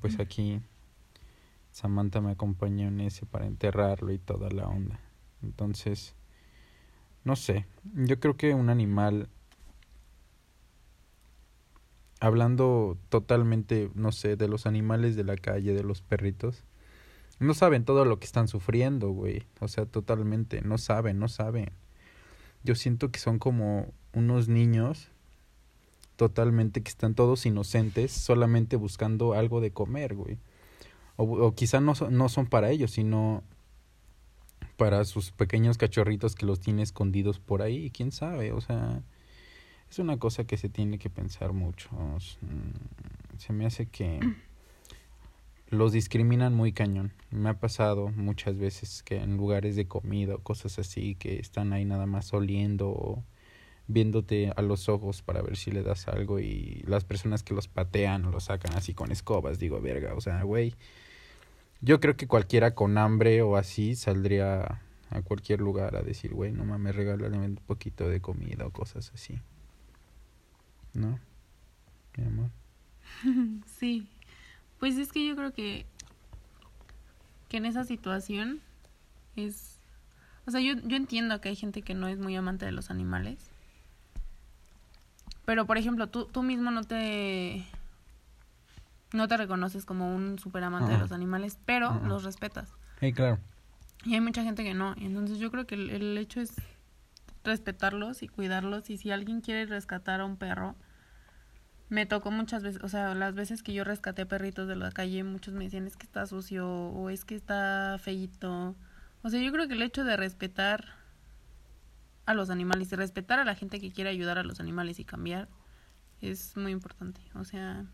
pues 0.00 0.18
aquí 0.18 0.60
Samantha 1.70 2.22
me 2.22 2.30
acompañó 2.30 2.88
en 2.88 3.00
ese 3.00 3.26
para 3.26 3.46
enterrarlo 3.46 4.12
y 4.12 4.18
toda 4.18 4.48
la 4.50 4.66
onda. 4.66 4.98
Entonces, 5.42 6.14
no 7.22 7.36
sé, 7.36 7.66
yo 7.94 8.18
creo 8.18 8.38
que 8.38 8.54
un 8.54 8.70
animal, 8.70 9.28
hablando 12.18 12.96
totalmente, 13.10 13.90
no 13.94 14.10
sé, 14.12 14.36
de 14.36 14.48
los 14.48 14.64
animales 14.64 15.16
de 15.16 15.24
la 15.24 15.36
calle, 15.36 15.74
de 15.74 15.82
los 15.82 16.00
perritos, 16.00 16.64
no 17.38 17.54
saben 17.54 17.84
todo 17.84 18.04
lo 18.04 18.18
que 18.18 18.26
están 18.26 18.48
sufriendo, 18.48 19.10
güey. 19.10 19.44
O 19.60 19.68
sea, 19.68 19.86
totalmente, 19.86 20.62
no 20.62 20.78
saben, 20.78 21.18
no 21.18 21.28
saben. 21.28 21.70
Yo 22.64 22.74
siento 22.74 23.10
que 23.10 23.18
son 23.18 23.38
como 23.38 23.92
unos 24.12 24.48
niños 24.48 25.10
totalmente 26.16 26.82
que 26.82 26.88
están 26.88 27.14
todos 27.14 27.44
inocentes, 27.44 28.10
solamente 28.10 28.76
buscando 28.76 29.34
algo 29.34 29.60
de 29.60 29.70
comer, 29.70 30.14
güey 30.14 30.38
o, 31.16 31.24
o 31.24 31.54
quizá 31.54 31.80
no, 31.80 31.94
no 32.10 32.28
son 32.28 32.46
para 32.46 32.70
ellos, 32.70 32.92
sino 32.92 33.42
para 34.76 35.04
sus 35.04 35.32
pequeños 35.32 35.78
cachorritos 35.78 36.34
que 36.34 36.46
los 36.46 36.60
tiene 36.60 36.82
escondidos 36.82 37.38
por 37.38 37.62
ahí, 37.62 37.90
quién 37.90 38.12
sabe, 38.12 38.52
o 38.52 38.60
sea, 38.60 39.02
es 39.90 39.98
una 39.98 40.18
cosa 40.18 40.44
que 40.44 40.58
se 40.58 40.68
tiene 40.68 40.98
que 40.98 41.08
pensar 41.08 41.52
mucho. 41.52 41.88
Mm, 41.92 43.38
se 43.38 43.52
me 43.52 43.64
hace 43.66 43.86
que 43.86 44.20
los 45.68 45.92
discriminan 45.92 46.54
muy 46.54 46.72
cañón. 46.72 47.12
Me 47.30 47.48
ha 47.48 47.54
pasado 47.58 48.08
muchas 48.08 48.56
veces 48.58 49.02
que 49.02 49.16
en 49.16 49.36
lugares 49.36 49.76
de 49.76 49.88
comida 49.88 50.36
o 50.36 50.42
cosas 50.42 50.78
así 50.78 51.16
que 51.16 51.38
están 51.38 51.72
ahí 51.72 51.84
nada 51.84 52.06
más 52.06 52.32
oliendo 52.32 52.88
o 52.88 53.24
viéndote 53.88 54.52
a 54.56 54.62
los 54.62 54.88
ojos 54.88 55.22
para 55.22 55.42
ver 55.42 55.56
si 55.56 55.70
le 55.70 55.82
das 55.82 56.08
algo 56.08 56.40
y 56.40 56.82
las 56.86 57.04
personas 57.04 57.42
que 57.42 57.54
los 57.54 57.68
patean 57.68 58.24
o 58.24 58.30
los 58.30 58.44
sacan 58.44 58.74
así 58.74 58.94
con 58.94 59.12
escobas, 59.12 59.58
digo, 59.58 59.80
verga, 59.80 60.14
o 60.14 60.20
sea, 60.20 60.42
güey, 60.42 60.74
yo 61.80 62.00
creo 62.00 62.16
que 62.16 62.26
cualquiera 62.26 62.74
con 62.74 62.98
hambre 62.98 63.42
o 63.42 63.56
así 63.56 63.94
saldría 63.94 64.82
a 65.10 65.22
cualquier 65.22 65.60
lugar 65.60 65.96
a 65.96 66.02
decir, 66.02 66.32
güey, 66.32 66.52
no 66.52 66.64
mames, 66.64 66.96
regálale 66.96 67.38
un 67.38 67.56
poquito 67.56 68.08
de 68.08 68.20
comida 68.20 68.66
o 68.66 68.70
cosas 68.70 69.12
así. 69.14 69.38
¿No? 70.94 71.20
Mi 72.16 72.24
amor. 72.24 72.50
sí. 73.78 74.08
Pues 74.78 74.96
es 74.96 75.12
que 75.12 75.26
yo 75.26 75.36
creo 75.36 75.52
que 75.52 75.86
que 77.48 77.58
en 77.58 77.66
esa 77.66 77.84
situación 77.84 78.60
es 79.36 79.78
o 80.46 80.50
sea, 80.50 80.60
yo 80.60 80.74
yo 80.84 80.96
entiendo 80.96 81.40
que 81.40 81.48
hay 81.48 81.56
gente 81.56 81.82
que 81.82 81.94
no 81.94 82.08
es 82.08 82.18
muy 82.18 82.36
amante 82.36 82.64
de 82.66 82.72
los 82.72 82.90
animales. 82.90 83.50
Pero 85.44 85.66
por 85.66 85.78
ejemplo, 85.78 86.08
tú 86.08 86.26
tú 86.26 86.42
mismo 86.42 86.70
no 86.70 86.84
te 86.84 87.64
no 89.12 89.28
te 89.28 89.36
reconoces 89.36 89.84
como 89.84 90.14
un 90.14 90.38
super 90.38 90.62
amante 90.64 90.92
de 90.92 90.98
los 90.98 91.12
animales, 91.12 91.58
pero 91.64 92.00
los 92.04 92.24
respetas. 92.24 92.72
Sí, 93.00 93.12
claro. 93.12 93.38
Y 94.04 94.14
hay 94.14 94.20
mucha 94.20 94.42
gente 94.42 94.62
que 94.62 94.74
no. 94.74 94.94
Entonces 94.98 95.38
yo 95.38 95.50
creo 95.50 95.66
que 95.66 95.74
el, 95.74 96.16
hecho 96.18 96.40
es 96.40 96.52
respetarlos 97.44 98.22
y 98.22 98.28
cuidarlos. 98.28 98.88
Y 98.90 98.98
si 98.98 99.10
alguien 99.10 99.40
quiere 99.40 99.66
rescatar 99.66 100.20
a 100.20 100.24
un 100.24 100.36
perro, 100.36 100.76
me 101.88 102.06
tocó 102.06 102.30
muchas 102.30 102.62
veces, 102.62 102.82
o 102.82 102.88
sea, 102.88 103.14
las 103.14 103.34
veces 103.34 103.62
que 103.62 103.72
yo 103.72 103.84
rescaté 103.84 104.26
perritos 104.26 104.66
de 104.66 104.76
la 104.76 104.90
calle, 104.90 105.22
muchos 105.22 105.54
me 105.54 105.64
decían 105.64 105.86
es 105.86 105.96
que 105.96 106.06
está 106.06 106.26
sucio 106.26 106.68
o 106.68 107.10
es 107.10 107.24
que 107.24 107.34
está 107.34 107.96
feito. 108.00 108.74
O 109.22 109.30
sea, 109.30 109.40
yo 109.40 109.52
creo 109.52 109.68
que 109.68 109.74
el 109.74 109.82
hecho 109.82 110.04
de 110.04 110.16
respetar 110.16 110.84
a 112.26 112.34
los 112.34 112.50
animales 112.50 112.90
y 112.92 112.96
respetar 112.96 113.38
a 113.38 113.44
la 113.44 113.54
gente 113.54 113.80
que 113.80 113.92
quiere 113.92 114.10
ayudar 114.10 114.38
a 114.38 114.42
los 114.42 114.58
animales 114.58 114.98
y 114.98 115.04
cambiar 115.04 115.48
es 116.20 116.56
muy 116.56 116.72
importante. 116.72 117.20
O 117.34 117.44
sea, 117.44 117.84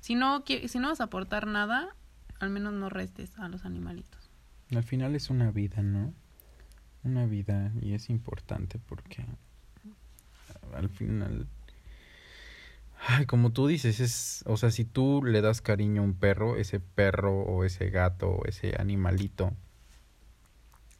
si 0.00 0.16
no, 0.16 0.44
si 0.46 0.78
no 0.78 0.88
vas 0.88 1.00
a 1.00 1.04
aportar 1.04 1.46
nada, 1.46 1.94
al 2.40 2.50
menos 2.50 2.72
no 2.72 2.88
restes 2.88 3.38
a 3.38 3.48
los 3.48 3.64
animalitos. 3.64 4.30
Al 4.74 4.82
final 4.82 5.14
es 5.14 5.30
una 5.30 5.52
vida, 5.52 5.82
¿no? 5.82 6.12
Una 7.04 7.26
vida 7.26 7.72
y 7.80 7.94
es 7.94 8.10
importante 8.10 8.80
porque 8.80 9.24
al 10.74 10.88
final 10.88 11.46
Ay, 13.04 13.26
como 13.26 13.52
tú 13.52 13.66
dices, 13.66 13.98
es, 13.98 14.44
o 14.46 14.56
sea, 14.56 14.70
si 14.70 14.84
tú 14.84 15.22
le 15.24 15.40
das 15.40 15.60
cariño 15.60 16.02
a 16.02 16.04
un 16.04 16.14
perro, 16.14 16.56
ese 16.56 16.78
perro 16.78 17.42
o 17.42 17.64
ese 17.64 17.90
gato 17.90 18.28
o 18.28 18.44
ese 18.46 18.76
animalito 18.78 19.56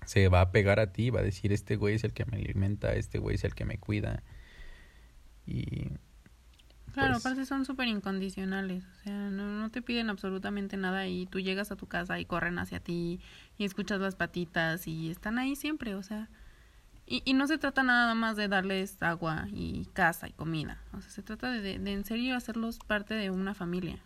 se 0.05 0.29
va 0.29 0.41
a 0.41 0.51
pegar 0.51 0.81
a 0.81 0.93
ti, 0.93 1.11
va 1.11 1.21
a 1.21 1.23
decir, 1.23 1.53
este 1.53 1.77
güey 1.77 1.95
es 1.95 2.03
el 2.03 2.13
que 2.13 2.25
me 2.25 2.39
alimenta, 2.39 2.93
este 2.95 3.19
güey 3.19 3.37
es 3.37 3.45
el 3.45 3.55
que 3.55 3.65
me 3.65 3.79
cuida. 3.79 4.25
Y... 5.47 5.91
Claro, 6.93 7.13
pues 7.13 7.25
aparte 7.25 7.47
son 7.47 7.65
súper 7.65 7.87
incondicionales, 7.87 8.85
o 8.85 9.05
sea, 9.05 9.31
no, 9.31 9.47
no 9.47 9.71
te 9.71 9.81
piden 9.81 10.11
absolutamente 10.11 10.77
nada 10.77 11.07
y 11.07 11.27
tú 11.27 11.41
llegas 11.41 11.71
a 11.71 11.77
tu 11.77 11.87
casa 11.87 12.19
y 12.19 12.27
corren 12.27 12.59
hacia 12.59 12.81
ti 12.81 13.21
y 13.57 13.65
escuchas 13.65 14.01
las 14.01 14.17
patitas 14.17 14.87
y 14.87 15.09
están 15.09 15.39
ahí 15.39 15.57
siempre, 15.57 15.95
o 15.95 16.03
sea, 16.03 16.29
y, 17.12 17.23
y 17.26 17.35
no 17.35 17.47
se 17.47 17.59
trata 17.59 17.83
nada 17.83 18.14
más 18.14 18.37
de 18.38 18.49
darles 18.49 19.02
agua 19.02 19.47
y 19.52 19.85
casa 19.92 20.28
y 20.28 20.33
comida. 20.33 20.81
O 20.95 21.00
sea, 21.02 21.11
se 21.11 21.23
trata 21.23 21.50
de, 21.50 21.78
de, 21.78 21.92
en 21.92 22.07
serio 22.07 22.35
hacerlos 22.35 22.78
parte 22.78 23.12
de 23.12 23.28
una 23.28 23.52
familia. 23.52 23.99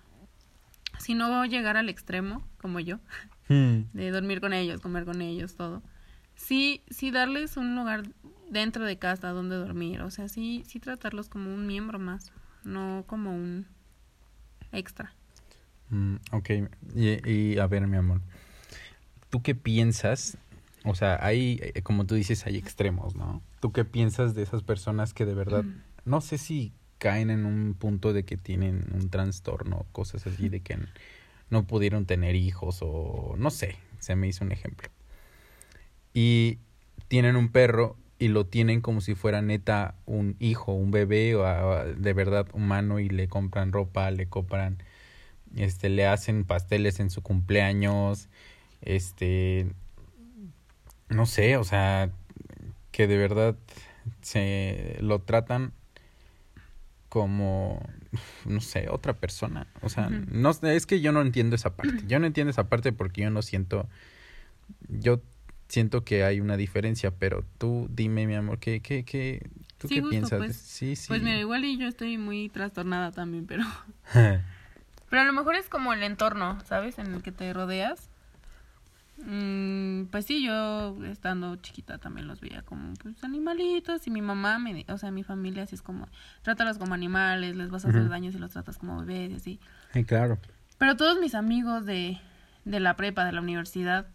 Si 0.99 1.15
no 1.15 1.45
llegar 1.45 1.77
al 1.77 1.89
extremo, 1.89 2.45
como 2.61 2.81
yo, 2.81 2.99
hmm. 3.49 3.93
de 3.93 4.11
dormir 4.11 4.41
con 4.41 4.53
ellos, 4.53 4.81
comer 4.81 5.05
con 5.05 5.23
ellos, 5.23 5.55
todo. 5.55 5.85
Sí, 6.35 6.83
sí 6.91 7.13
darles 7.13 7.57
un 7.57 7.77
lugar 7.77 8.03
dentro 8.51 8.85
de 8.85 8.99
casa 8.99 9.29
donde 9.29 9.55
dormir. 9.55 10.01
O 10.01 10.11
sea, 10.11 10.29
sí, 10.29 10.65
sí 10.67 10.81
tratarlos 10.81 11.29
como 11.29 11.55
un 11.55 11.65
miembro 11.65 12.01
más, 12.01 12.33
no 12.65 13.05
como 13.07 13.33
un 13.33 13.69
extra. 14.73 15.15
Mm, 15.91 16.17
ok, 16.33 16.51
y, 16.97 17.31
y 17.31 17.59
a 17.61 17.69
ver, 17.69 17.87
mi 17.87 17.99
amor, 17.99 18.21
¿tú 19.31 19.43
qué 19.43 19.55
piensas 19.55 20.39
o 20.87 20.95
sea, 20.95 21.19
hay, 21.21 21.59
eh, 21.63 21.83
como 21.83 22.07
tú 22.07 22.15
dices, 22.15 22.47
hay 22.47 22.57
extremos, 22.57 23.17
¿no? 23.17 23.43
¿Tú 23.61 23.73
qué 23.73 23.85
piensas 23.85 24.35
de 24.35 24.43
esas 24.43 24.63
personas 24.63 25.13
que 25.13 25.27
de 25.27 25.35
verdad, 25.35 25.65
no 26.05 26.21
sé 26.21 26.39
si 26.39 26.73
caen 26.99 27.31
en 27.31 27.45
un 27.45 27.75
punto 27.75 28.13
de 28.13 28.25
que 28.25 28.37
tienen 28.37 28.87
un 28.95 29.11
trastorno, 29.11 29.85
cosas 29.93 30.27
así, 30.27 30.49
de 30.49 30.61
que 30.61 30.79
no 31.51 31.67
pudieron 31.67 32.07
tener 32.07 32.37
hijos 32.37 32.79
o 32.83 33.35
no 33.37 33.51
sé, 33.51 33.77
se 33.99 34.15
me 34.15 34.29
hizo 34.29 34.45
un 34.45 34.53
ejemplo. 34.53 34.89
Y 36.15 36.59
tienen 37.09 37.37
un 37.37 37.51
perro 37.51 37.97
y 38.19 38.29
lo 38.29 38.47
tienen 38.47 38.81
como 38.81 39.01
si 39.01 39.15
fuera 39.15 39.43
neta 39.43 39.97
un 40.07 40.37
hijo, 40.39 40.73
un 40.73 40.91
bebé 40.91 41.35
o 41.35 41.45
de 41.95 42.13
verdad 42.13 42.47
humano 42.53 43.01
y 43.01 43.09
le 43.09 43.29
compran 43.29 43.73
ropa, 43.73 44.11
le 44.11 44.29
compran, 44.29 44.79
este, 45.57 45.89
le 45.89 46.07
hacen 46.07 46.45
pasteles 46.45 47.01
en 47.01 47.11
su 47.11 47.23
cumpleaños, 47.23 48.29
este, 48.81 49.73
no 51.09 51.27
sé, 51.27 51.57
o 51.57 51.65
sea, 51.65 52.11
que 52.93 53.07
de 53.07 53.17
verdad 53.17 53.57
se 54.23 54.97
lo 55.01 55.21
tratan 55.21 55.73
como 57.09 57.83
no 58.45 58.61
sé, 58.61 58.89
otra 58.91 59.15
persona. 59.15 59.67
O 59.83 59.89
sea, 59.89 60.09
no 60.11 60.51
es 60.51 60.87
que 60.87 61.01
yo 61.01 61.13
no 61.13 61.23
entiendo 61.23 61.57
esa 61.57 61.75
parte. 61.77 62.03
Yo 62.07 62.19
no 62.19 62.27
entiendo 62.27 62.51
esa 62.51 62.69
parte 62.69 62.93
porque 62.93 63.23
yo 63.23 63.31
no 63.31 63.43
siento 63.43 63.89
yo 64.89 65.21
siento 65.69 66.05
que 66.05 66.25
hay 66.25 66.41
una 66.41 66.57
diferencia, 66.57 67.11
pero 67.11 67.45
tú 67.59 67.89
dime, 67.91 68.27
mi 68.27 68.35
amor, 68.35 68.59
¿qué 68.59 68.81
qué 68.81 69.05
qué 69.05 69.49
tú 69.79 69.89
qué 69.89 70.03
piensas? 70.03 70.39
Pues, 70.39 70.57
sí, 70.57 70.97
sí. 70.97 71.09
Pues 71.09 71.23
mira, 71.23 71.39
igual 71.39 71.65
y 71.65 71.77
yo 71.79 71.87
estoy 71.87 72.19
muy 72.19 72.49
trastornada 72.49 73.13
también, 73.13 73.47
pero 73.47 73.65
pero 74.13 75.23
a 75.23 75.25
lo 75.25 75.33
mejor 75.33 75.57
es 75.57 75.69
como 75.69 75.93
el 75.93 76.03
entorno, 76.03 76.59
¿sabes? 76.65 76.99
En 76.99 77.15
el 77.15 77.23
que 77.23 77.33
te 77.33 77.53
rodeas 77.53 78.09
Mm, 79.25 80.07
pues 80.11 80.27
sí, 80.27 80.45
yo 80.45 81.03
estando 81.05 81.57
chiquita 81.57 81.99
también 81.99 82.29
los 82.29 82.41
veía 82.41 82.63
como 82.63 82.93
pues 82.95 83.25
animalitos 83.25 84.07
y 84.07 84.11
mi 84.11 84.21
mamá, 84.21 84.59
me, 84.59 84.85
o 84.89 84.99
sea, 84.99 85.11
mi 85.11 85.23
familia 85.23 85.63
así 85.63 85.75
es 85.75 85.83
como, 85.83 86.07
trátalos 86.43 86.77
como 86.79 86.95
animales, 86.95 87.57
les 87.57 87.71
vas 87.71 87.87
a 87.87 87.89
hacer 87.89 88.09
daño 88.09 88.31
si 88.31 88.39
los 88.39 88.51
tratas 88.51 88.77
como 88.77 89.05
bebés 89.05 89.31
y 89.31 89.35
así. 89.35 89.61
Sí, 89.93 90.05
claro. 90.05 90.39
Pero 90.79 90.97
todos 90.97 91.19
mis 91.19 91.35
amigos 91.35 91.87
de, 91.87 92.19
de 92.65 92.81
la 92.81 92.97
prepa, 92.97 93.25
de 93.25 93.33
la 93.33 93.41
universidad, 93.41 94.07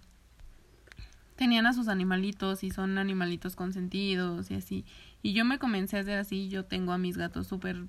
tenían 1.35 1.65
a 1.65 1.73
sus 1.73 1.87
animalitos 1.87 2.63
y 2.63 2.69
son 2.69 2.99
animalitos 2.99 3.55
consentidos 3.55 4.51
y 4.51 4.55
así. 4.55 4.85
Y 5.23 5.33
yo 5.33 5.45
me 5.45 5.57
comencé 5.57 5.97
a 5.97 6.01
hacer 6.01 6.19
así, 6.19 6.49
yo 6.49 6.65
tengo 6.65 6.93
a 6.93 6.99
mis 6.99 7.17
gatos 7.17 7.47
súper 7.47 7.85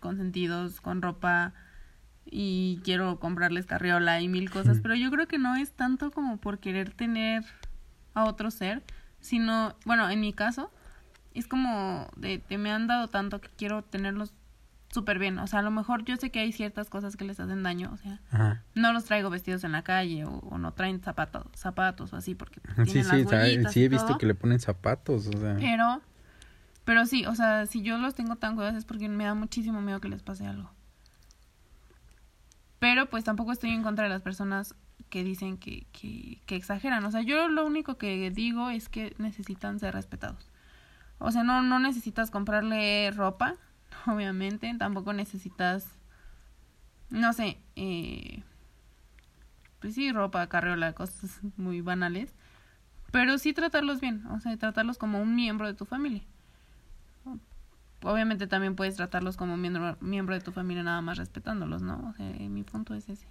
consentidos, 0.00 0.82
con 0.82 1.00
ropa 1.00 1.54
y 2.24 2.80
quiero 2.84 3.18
comprarles 3.18 3.66
carriola 3.66 4.20
y 4.20 4.28
mil 4.28 4.50
cosas, 4.50 4.80
pero 4.80 4.94
yo 4.94 5.10
creo 5.10 5.26
que 5.26 5.38
no 5.38 5.56
es 5.56 5.72
tanto 5.72 6.10
como 6.10 6.38
por 6.38 6.58
querer 6.58 6.90
tener 6.92 7.44
a 8.14 8.24
otro 8.24 8.50
ser, 8.50 8.82
sino, 9.20 9.74
bueno, 9.84 10.08
en 10.10 10.20
mi 10.20 10.32
caso, 10.32 10.70
es 11.34 11.46
como 11.46 12.08
de, 12.16 12.42
me 12.58 12.70
han 12.70 12.86
dado 12.86 13.08
tanto 13.08 13.40
que 13.40 13.48
quiero 13.56 13.82
tenerlos 13.82 14.34
súper 14.90 15.18
bien, 15.18 15.38
o 15.38 15.46
sea, 15.46 15.60
a 15.60 15.62
lo 15.62 15.70
mejor 15.70 16.04
yo 16.04 16.16
sé 16.16 16.30
que 16.30 16.40
hay 16.40 16.52
ciertas 16.52 16.90
cosas 16.90 17.16
que 17.16 17.24
les 17.24 17.40
hacen 17.40 17.62
daño, 17.62 17.90
o 17.92 17.96
sea, 17.96 18.62
no 18.74 18.92
los 18.92 19.04
traigo 19.04 19.30
vestidos 19.30 19.64
en 19.64 19.72
la 19.72 19.82
calle 19.82 20.24
o, 20.26 20.58
no 20.58 20.72
traen 20.72 21.02
zapatos, 21.02 21.46
zapatos 21.54 22.12
o 22.12 22.16
así 22.16 22.34
porque 22.34 22.60
sí, 22.84 23.02
sí, 23.02 23.24
sí 23.70 23.84
he 23.84 23.88
visto 23.88 24.18
que 24.18 24.26
le 24.26 24.34
ponen 24.34 24.60
zapatos, 24.60 25.28
o 25.28 25.38
sea. 25.38 25.56
Pero, 25.58 26.02
pero 26.84 27.06
sí, 27.06 27.24
o 27.24 27.34
sea, 27.34 27.64
si 27.66 27.82
yo 27.82 27.96
los 27.96 28.14
tengo 28.14 28.36
tan 28.36 28.54
cuidados 28.54 28.76
es 28.76 28.84
porque 28.84 29.08
me 29.08 29.24
da 29.24 29.34
muchísimo 29.34 29.80
miedo 29.80 30.00
que 30.00 30.08
les 30.08 30.22
pase 30.22 30.46
algo. 30.46 30.70
Pero 32.82 33.06
pues 33.06 33.22
tampoco 33.22 33.52
estoy 33.52 33.70
en 33.70 33.84
contra 33.84 34.02
de 34.02 34.10
las 34.10 34.22
personas 34.22 34.74
que 35.08 35.22
dicen 35.22 35.56
que, 35.56 35.86
que, 35.92 36.56
exageran. 36.56 37.04
O 37.04 37.12
sea, 37.12 37.22
yo 37.22 37.46
lo 37.48 37.64
único 37.64 37.96
que 37.96 38.28
digo 38.32 38.70
es 38.70 38.88
que 38.88 39.14
necesitan 39.18 39.78
ser 39.78 39.94
respetados. 39.94 40.50
O 41.20 41.30
sea, 41.30 41.44
no, 41.44 41.62
no 41.62 41.78
necesitas 41.78 42.32
comprarle 42.32 43.12
ropa, 43.12 43.54
obviamente. 44.08 44.74
Tampoco 44.76 45.12
necesitas, 45.12 45.96
no 47.08 47.32
sé, 47.32 47.56
eh, 47.76 48.42
pues 49.78 49.94
sí, 49.94 50.10
ropa, 50.10 50.48
carriola, 50.48 50.92
cosas 50.92 51.38
muy 51.56 51.82
banales. 51.82 52.34
Pero 53.12 53.38
sí 53.38 53.52
tratarlos 53.52 54.00
bien, 54.00 54.26
o 54.26 54.40
sea, 54.40 54.56
tratarlos 54.56 54.98
como 54.98 55.22
un 55.22 55.36
miembro 55.36 55.68
de 55.68 55.74
tu 55.74 55.84
familia 55.84 56.24
obviamente 58.02 58.46
también 58.46 58.74
puedes 58.74 58.96
tratarlos 58.96 59.36
como 59.36 59.56
miembro, 59.56 59.96
miembro 60.00 60.34
de 60.34 60.40
tu 60.40 60.52
familia 60.52 60.82
nada 60.82 61.00
más 61.00 61.18
respetándolos, 61.18 61.82
¿no? 61.82 62.08
O 62.08 62.12
sea, 62.14 62.26
mi 62.26 62.62
punto 62.62 62.94
es 62.94 63.08
ese. 63.08 63.26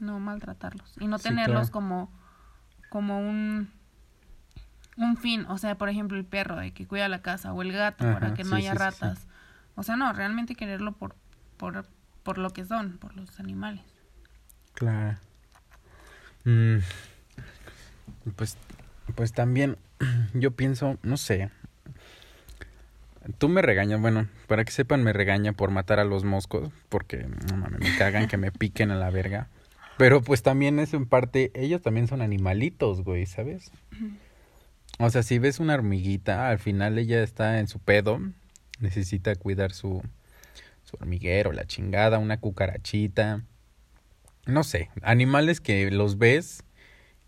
No 0.00 0.18
maltratarlos. 0.20 0.94
Y 1.00 1.06
no 1.06 1.18
tenerlos 1.18 1.70
como, 1.70 2.10
como 2.88 3.20
un, 3.20 3.70
un 4.96 5.16
fin. 5.16 5.46
O 5.48 5.58
sea, 5.58 5.76
por 5.76 5.88
ejemplo, 5.88 6.18
el 6.18 6.24
perro 6.24 6.56
de 6.56 6.72
que 6.72 6.86
cuida 6.86 7.08
la 7.08 7.22
casa 7.22 7.52
o 7.52 7.62
el 7.62 7.72
gato 7.72 8.04
para 8.04 8.34
que 8.34 8.44
no 8.44 8.56
haya 8.56 8.74
ratas. 8.74 9.26
O 9.74 9.82
sea, 9.82 9.96
no, 9.96 10.12
realmente 10.12 10.54
quererlo 10.54 10.92
por, 10.92 11.14
por, 11.56 11.86
por 12.22 12.38
lo 12.38 12.50
que 12.50 12.64
son, 12.64 12.98
por 12.98 13.14
los 13.14 13.38
animales. 13.40 13.84
Claro. 14.74 15.18
Mm. 16.44 16.78
Pues, 18.36 18.56
pues 19.14 19.32
también 19.32 19.78
yo 20.34 20.50
pienso, 20.52 20.98
no 21.02 21.16
sé, 21.16 21.50
Tú 23.38 23.48
me 23.48 23.62
regañas, 23.62 24.00
bueno, 24.00 24.28
para 24.48 24.64
que 24.64 24.72
sepan, 24.72 25.02
me 25.02 25.12
regaña 25.12 25.52
por 25.52 25.70
matar 25.70 26.00
a 26.00 26.04
los 26.04 26.24
moscos, 26.24 26.70
porque 26.88 27.26
no 27.50 27.56
mames, 27.56 27.80
me 27.80 27.96
cagan 27.96 28.26
que 28.28 28.36
me 28.36 28.50
piquen 28.50 28.90
a 28.90 28.96
la 28.96 29.10
verga. 29.10 29.48
Pero 29.96 30.22
pues 30.22 30.42
también 30.42 30.78
es 30.78 30.94
en 30.94 31.06
parte, 31.06 31.52
ellos 31.54 31.82
también 31.82 32.08
son 32.08 32.22
animalitos, 32.22 33.02
güey, 33.02 33.26
¿sabes? 33.26 33.70
O 34.98 35.10
sea, 35.10 35.22
si 35.22 35.38
ves 35.38 35.60
una 35.60 35.74
hormiguita, 35.74 36.48
al 36.48 36.58
final 36.58 36.98
ella 36.98 37.22
está 37.22 37.60
en 37.60 37.68
su 37.68 37.78
pedo, 37.78 38.20
necesita 38.80 39.34
cuidar 39.36 39.72
su, 39.72 40.02
su 40.82 40.96
hormiguero, 40.96 41.52
la 41.52 41.66
chingada, 41.66 42.18
una 42.18 42.40
cucarachita. 42.40 43.42
No 44.46 44.64
sé, 44.64 44.90
animales 45.02 45.60
que 45.60 45.90
los 45.90 46.18
ves 46.18 46.64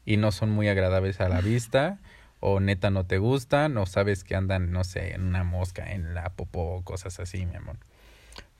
y 0.04 0.16
no 0.16 0.32
son 0.32 0.50
muy 0.50 0.68
agradables 0.68 1.20
a 1.20 1.28
la 1.28 1.40
vista 1.40 2.00
o 2.46 2.60
neta 2.60 2.90
no 2.90 3.06
te 3.06 3.16
gustan 3.16 3.78
o 3.78 3.86
sabes 3.86 4.22
que 4.22 4.36
andan, 4.36 4.70
no 4.70 4.84
sé, 4.84 5.14
en 5.14 5.22
una 5.22 5.44
mosca, 5.44 5.92
en 5.92 6.12
la 6.12 6.28
popó, 6.34 6.82
cosas 6.84 7.18
así, 7.18 7.46
mi 7.46 7.56
amor. 7.56 7.78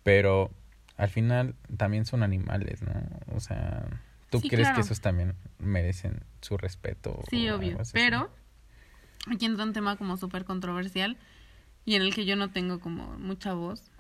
Pero 0.02 0.50
al 0.96 1.10
final 1.10 1.54
también 1.76 2.06
son 2.06 2.22
animales, 2.22 2.80
¿no? 2.80 2.94
O 3.36 3.40
sea, 3.40 3.84
¿tú 4.30 4.40
crees 4.40 4.70
que 4.70 4.80
esos 4.80 5.02
también 5.02 5.34
merecen 5.58 6.22
su 6.40 6.56
respeto? 6.56 7.20
Sí, 7.28 7.50
obvio, 7.50 7.76
pero 7.92 8.30
aquí 9.30 9.44
entra 9.44 9.64
un 9.64 9.74
tema 9.74 9.96
como 9.96 10.16
súper 10.16 10.46
controversial 10.46 11.18
y 11.84 11.96
en 11.96 12.00
el 12.00 12.14
que 12.14 12.24
yo 12.24 12.36
no 12.36 12.50
tengo 12.50 12.80
como 12.80 13.18
mucha 13.18 13.52
voz. 13.52 13.90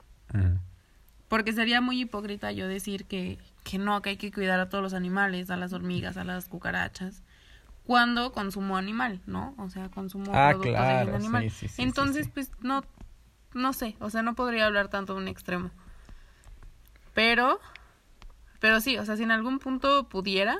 Porque 1.28 1.52
sería 1.52 1.82
muy 1.82 2.00
hipócrita 2.00 2.52
yo 2.52 2.68
decir 2.68 3.04
que, 3.04 3.36
que 3.64 3.76
no, 3.76 4.00
que 4.00 4.08
hay 4.10 4.16
que 4.16 4.32
cuidar 4.32 4.60
a 4.60 4.70
todos 4.70 4.82
los 4.82 4.94
animales, 4.94 5.50
a 5.50 5.58
las 5.58 5.74
hormigas, 5.74 6.16
a 6.16 6.24
las 6.24 6.48
cucarachas, 6.48 7.22
cuando 7.86 8.32
consumo 8.32 8.76
animal, 8.76 9.20
¿no? 9.26 9.54
O 9.58 9.68
sea, 9.70 9.88
consumo 9.90 10.32
Ah, 10.32 10.48
productos 10.48 10.72
de 10.72 10.78
claro, 10.78 10.96
origen 10.96 11.14
animal. 11.14 11.50
sí, 11.50 11.68
sí, 11.68 11.82
Entonces, 11.82 12.26
sí. 12.26 12.32
pues 12.34 12.50
no, 12.60 12.82
no 13.52 13.72
sé, 13.72 13.96
o 14.00 14.10
sea, 14.10 14.22
no 14.22 14.34
podría 14.34 14.66
hablar 14.66 14.88
tanto 14.88 15.14
de 15.14 15.20
un 15.20 15.28
extremo. 15.28 15.70
Pero, 17.14 17.60
pero 18.60 18.80
sí, 18.80 18.96
o 18.98 19.04
sea, 19.04 19.16
si 19.16 19.22
en 19.22 19.30
algún 19.30 19.58
punto 19.58 20.08
pudiera, 20.08 20.56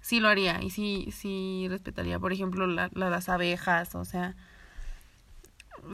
sí 0.00 0.18
lo 0.20 0.28
haría 0.28 0.62
y 0.62 0.70
sí, 0.70 1.08
sí 1.12 1.66
respetaría, 1.68 2.18
por 2.18 2.32
ejemplo, 2.32 2.66
la, 2.66 2.90
la- 2.94 3.10
las 3.10 3.28
abejas, 3.28 3.94
o 3.94 4.04
sea, 4.04 4.34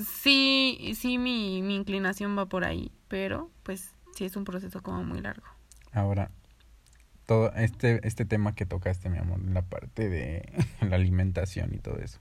sí, 0.01 0.93
sí 0.97 1.19
mi, 1.19 1.63
mi 1.63 1.75
inclinación 1.77 2.37
va 2.39 2.47
por 2.47 2.65
ahí, 2.65 2.91
pero 3.09 3.51
pues 3.63 3.95
sí 4.15 4.25
es 4.25 4.37
un 4.37 4.45
proceso 4.45 4.83
como 4.83 5.03
muy 5.05 5.21
largo. 5.21 5.47
Ahora, 5.93 6.31
todo 7.31 7.53
este, 7.55 8.01
este 8.03 8.25
tema 8.25 8.57
que 8.57 8.67
tocaste, 8.67 9.09
mi 9.09 9.19
amor, 9.19 9.41
la 9.45 9.63
parte 9.63 10.09
de 10.09 10.53
la 10.81 10.97
alimentación 10.97 11.73
y 11.73 11.79
todo 11.79 11.99
eso. 11.99 12.19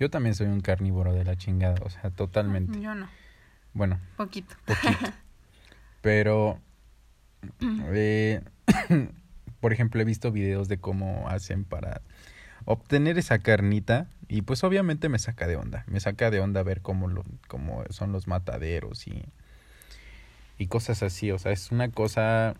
Yo 0.00 0.08
también 0.08 0.34
soy 0.34 0.46
un 0.46 0.62
carnívoro 0.62 1.12
de 1.12 1.22
la 1.22 1.36
chingada, 1.36 1.76
o 1.84 1.90
sea, 1.90 2.08
totalmente. 2.08 2.80
Yo 2.80 2.94
no, 2.94 3.10
Bueno, 3.74 4.00
poquito. 4.16 4.56
poquito. 4.64 5.12
Pero, 6.00 6.62
eh, 7.92 8.40
por 9.60 9.74
ejemplo, 9.74 10.00
he 10.00 10.06
visto 10.06 10.32
videos 10.32 10.66
de 10.68 10.78
cómo 10.78 11.28
hacen 11.28 11.64
para 11.64 12.00
obtener 12.64 13.18
esa 13.18 13.40
carnita 13.40 14.08
y 14.28 14.40
pues 14.40 14.64
obviamente 14.64 15.10
me 15.10 15.18
saca 15.18 15.46
de 15.46 15.56
onda. 15.56 15.84
Me 15.88 16.00
saca 16.00 16.30
de 16.30 16.40
onda 16.40 16.62
ver 16.62 16.80
cómo, 16.80 17.08
lo, 17.08 17.22
cómo 17.48 17.84
son 17.90 18.12
los 18.12 18.26
mataderos 18.28 19.06
y, 19.08 19.26
y 20.56 20.68
cosas 20.68 21.02
así. 21.02 21.32
O 21.32 21.38
sea, 21.38 21.52
es 21.52 21.70
una 21.70 21.90
cosa 21.90 22.54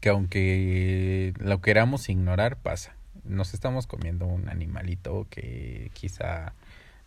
que 0.00 0.08
aunque 0.08 1.34
lo 1.38 1.60
queramos 1.60 2.08
ignorar, 2.08 2.56
pasa. 2.56 2.94
Nos 3.24 3.54
estamos 3.54 3.86
comiendo 3.86 4.26
un 4.26 4.48
animalito 4.48 5.26
que 5.30 5.90
quizá 5.94 6.54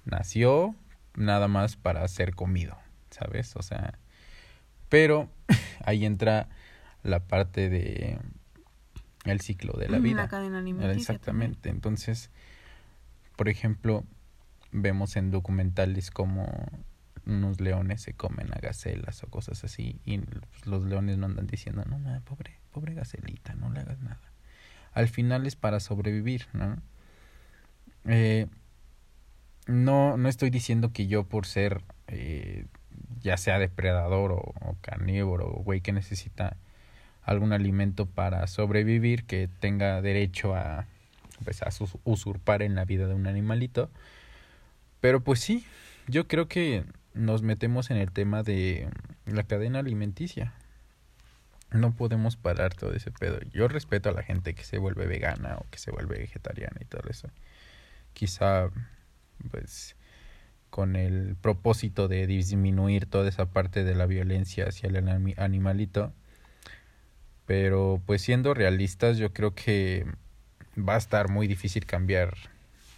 nació 0.06 0.76
nada 1.16 1.48
más 1.48 1.76
para 1.76 2.08
ser 2.08 2.36
comido, 2.36 2.78
¿sabes? 3.10 3.56
O 3.56 3.62
sea, 3.62 3.98
pero 4.90 5.30
ahí 5.86 6.06
entra 6.06 6.50
la 7.04 7.22
parte 7.22 7.70
de 7.70 8.20
el 9.26 9.42
ciclo 9.42 9.74
de 9.74 9.90
la 9.90 10.00
vida. 10.00 10.24
La 10.24 10.28
cadena 10.28 10.60
alimenticia. 10.60 10.98
Exactamente. 10.98 11.70
Entonces, 11.70 12.30
por 13.36 13.50
ejemplo, 13.50 14.04
vemos 14.72 15.16
en 15.16 15.32
documentales 15.32 16.12
como 16.12 16.48
unos 17.26 17.62
leones 17.62 18.02
se 18.02 18.14
comen 18.14 18.52
a 18.54 18.60
gacelas 18.60 19.24
o 19.24 19.28
cosas 19.28 19.64
así 19.64 20.00
y 20.06 20.18
pues, 20.20 20.66
los 20.66 20.84
leones 20.86 21.18
no 21.18 21.28
andan 21.28 21.48
diciendo, 21.48 21.84
no, 21.86 22.00
no, 22.00 22.22
pobre, 22.22 22.60
pobre 22.72 22.94
gacelita, 22.94 23.54
no 23.56 23.70
le 23.70 23.82
hagas 23.82 24.00
nada. 24.00 24.22
Al 24.94 25.08
final 25.08 25.46
es 25.46 25.56
para 25.56 25.80
sobrevivir, 25.80 26.48
¿no? 26.54 26.82
Eh, 28.06 28.48
no, 29.68 30.18
no 30.18 30.28
estoy 30.28 30.50
diciendo 30.50 30.92
que 30.92 31.08
yo 31.08 31.24
por 31.24 31.46
ser 31.46 31.82
eh, 32.08 32.66
ya 33.22 33.38
sea 33.38 33.60
depredador 33.60 34.32
o, 34.32 34.38
o 34.38 34.78
carnívoro 34.82 35.48
o 35.48 35.64
güey 35.64 35.82
que 35.82 35.94
necesita 35.94 36.58
algún 37.22 37.54
alimento 37.54 38.08
para 38.08 38.46
sobrevivir 38.48 39.26
que 39.26 39.48
tenga 39.48 40.02
derecho 40.02 40.56
a 40.56 40.88
pues 41.44 41.62
a 41.62 41.70
usurpar 42.04 42.62
en 42.62 42.76
la 42.76 42.86
vida 42.86 43.08
de 43.08 43.14
un 43.14 43.28
animalito 43.28 43.90
pero 45.00 45.24
pues 45.24 45.40
sí 45.40 45.66
yo 46.08 46.28
creo 46.28 46.48
que 46.48 46.84
nos 47.14 47.42
metemos 47.42 47.92
en 47.92 47.98
el 47.98 48.12
tema 48.12 48.44
de 48.44 48.90
la 49.26 49.44
cadena 49.44 49.80
alimenticia. 49.80 50.54
No 51.72 51.96
podemos 51.96 52.36
parar 52.36 52.74
todo 52.74 52.94
ese 52.94 53.12
pedo. 53.12 53.40
Yo 53.54 53.68
respeto 53.68 54.10
a 54.10 54.14
la 54.14 54.24
gente 54.24 54.54
que 54.54 54.64
se 54.64 54.78
vuelve 54.78 55.08
vegana 55.08 55.58
o 55.58 55.66
que 55.70 55.78
se 55.78 55.92
vuelve 55.92 56.18
vegetariana 56.18 56.78
y 56.82 56.86
todo 56.86 57.10
eso. 57.10 57.30
Quizá 58.14 58.70
pues 59.50 59.96
con 60.70 60.96
el 60.96 61.36
propósito 61.36 62.08
de 62.08 62.28
disminuir 62.28 63.06
toda 63.06 63.30
esa 63.30 63.48
parte 63.48 63.84
de 63.84 63.96
la 63.96 64.06
violencia 64.06 64.66
hacia 64.68 64.90
el 64.90 65.36
animalito. 65.38 66.14
Pero 67.46 68.02
pues 68.06 68.22
siendo 68.22 68.54
realistas, 68.54 69.18
yo 69.18 69.34
creo 69.34 69.54
que 69.54 70.06
va 70.78 70.96
a 70.96 70.98
estar 70.98 71.30
muy 71.30 71.48
difícil 71.48 71.86
cambiar 71.86 72.34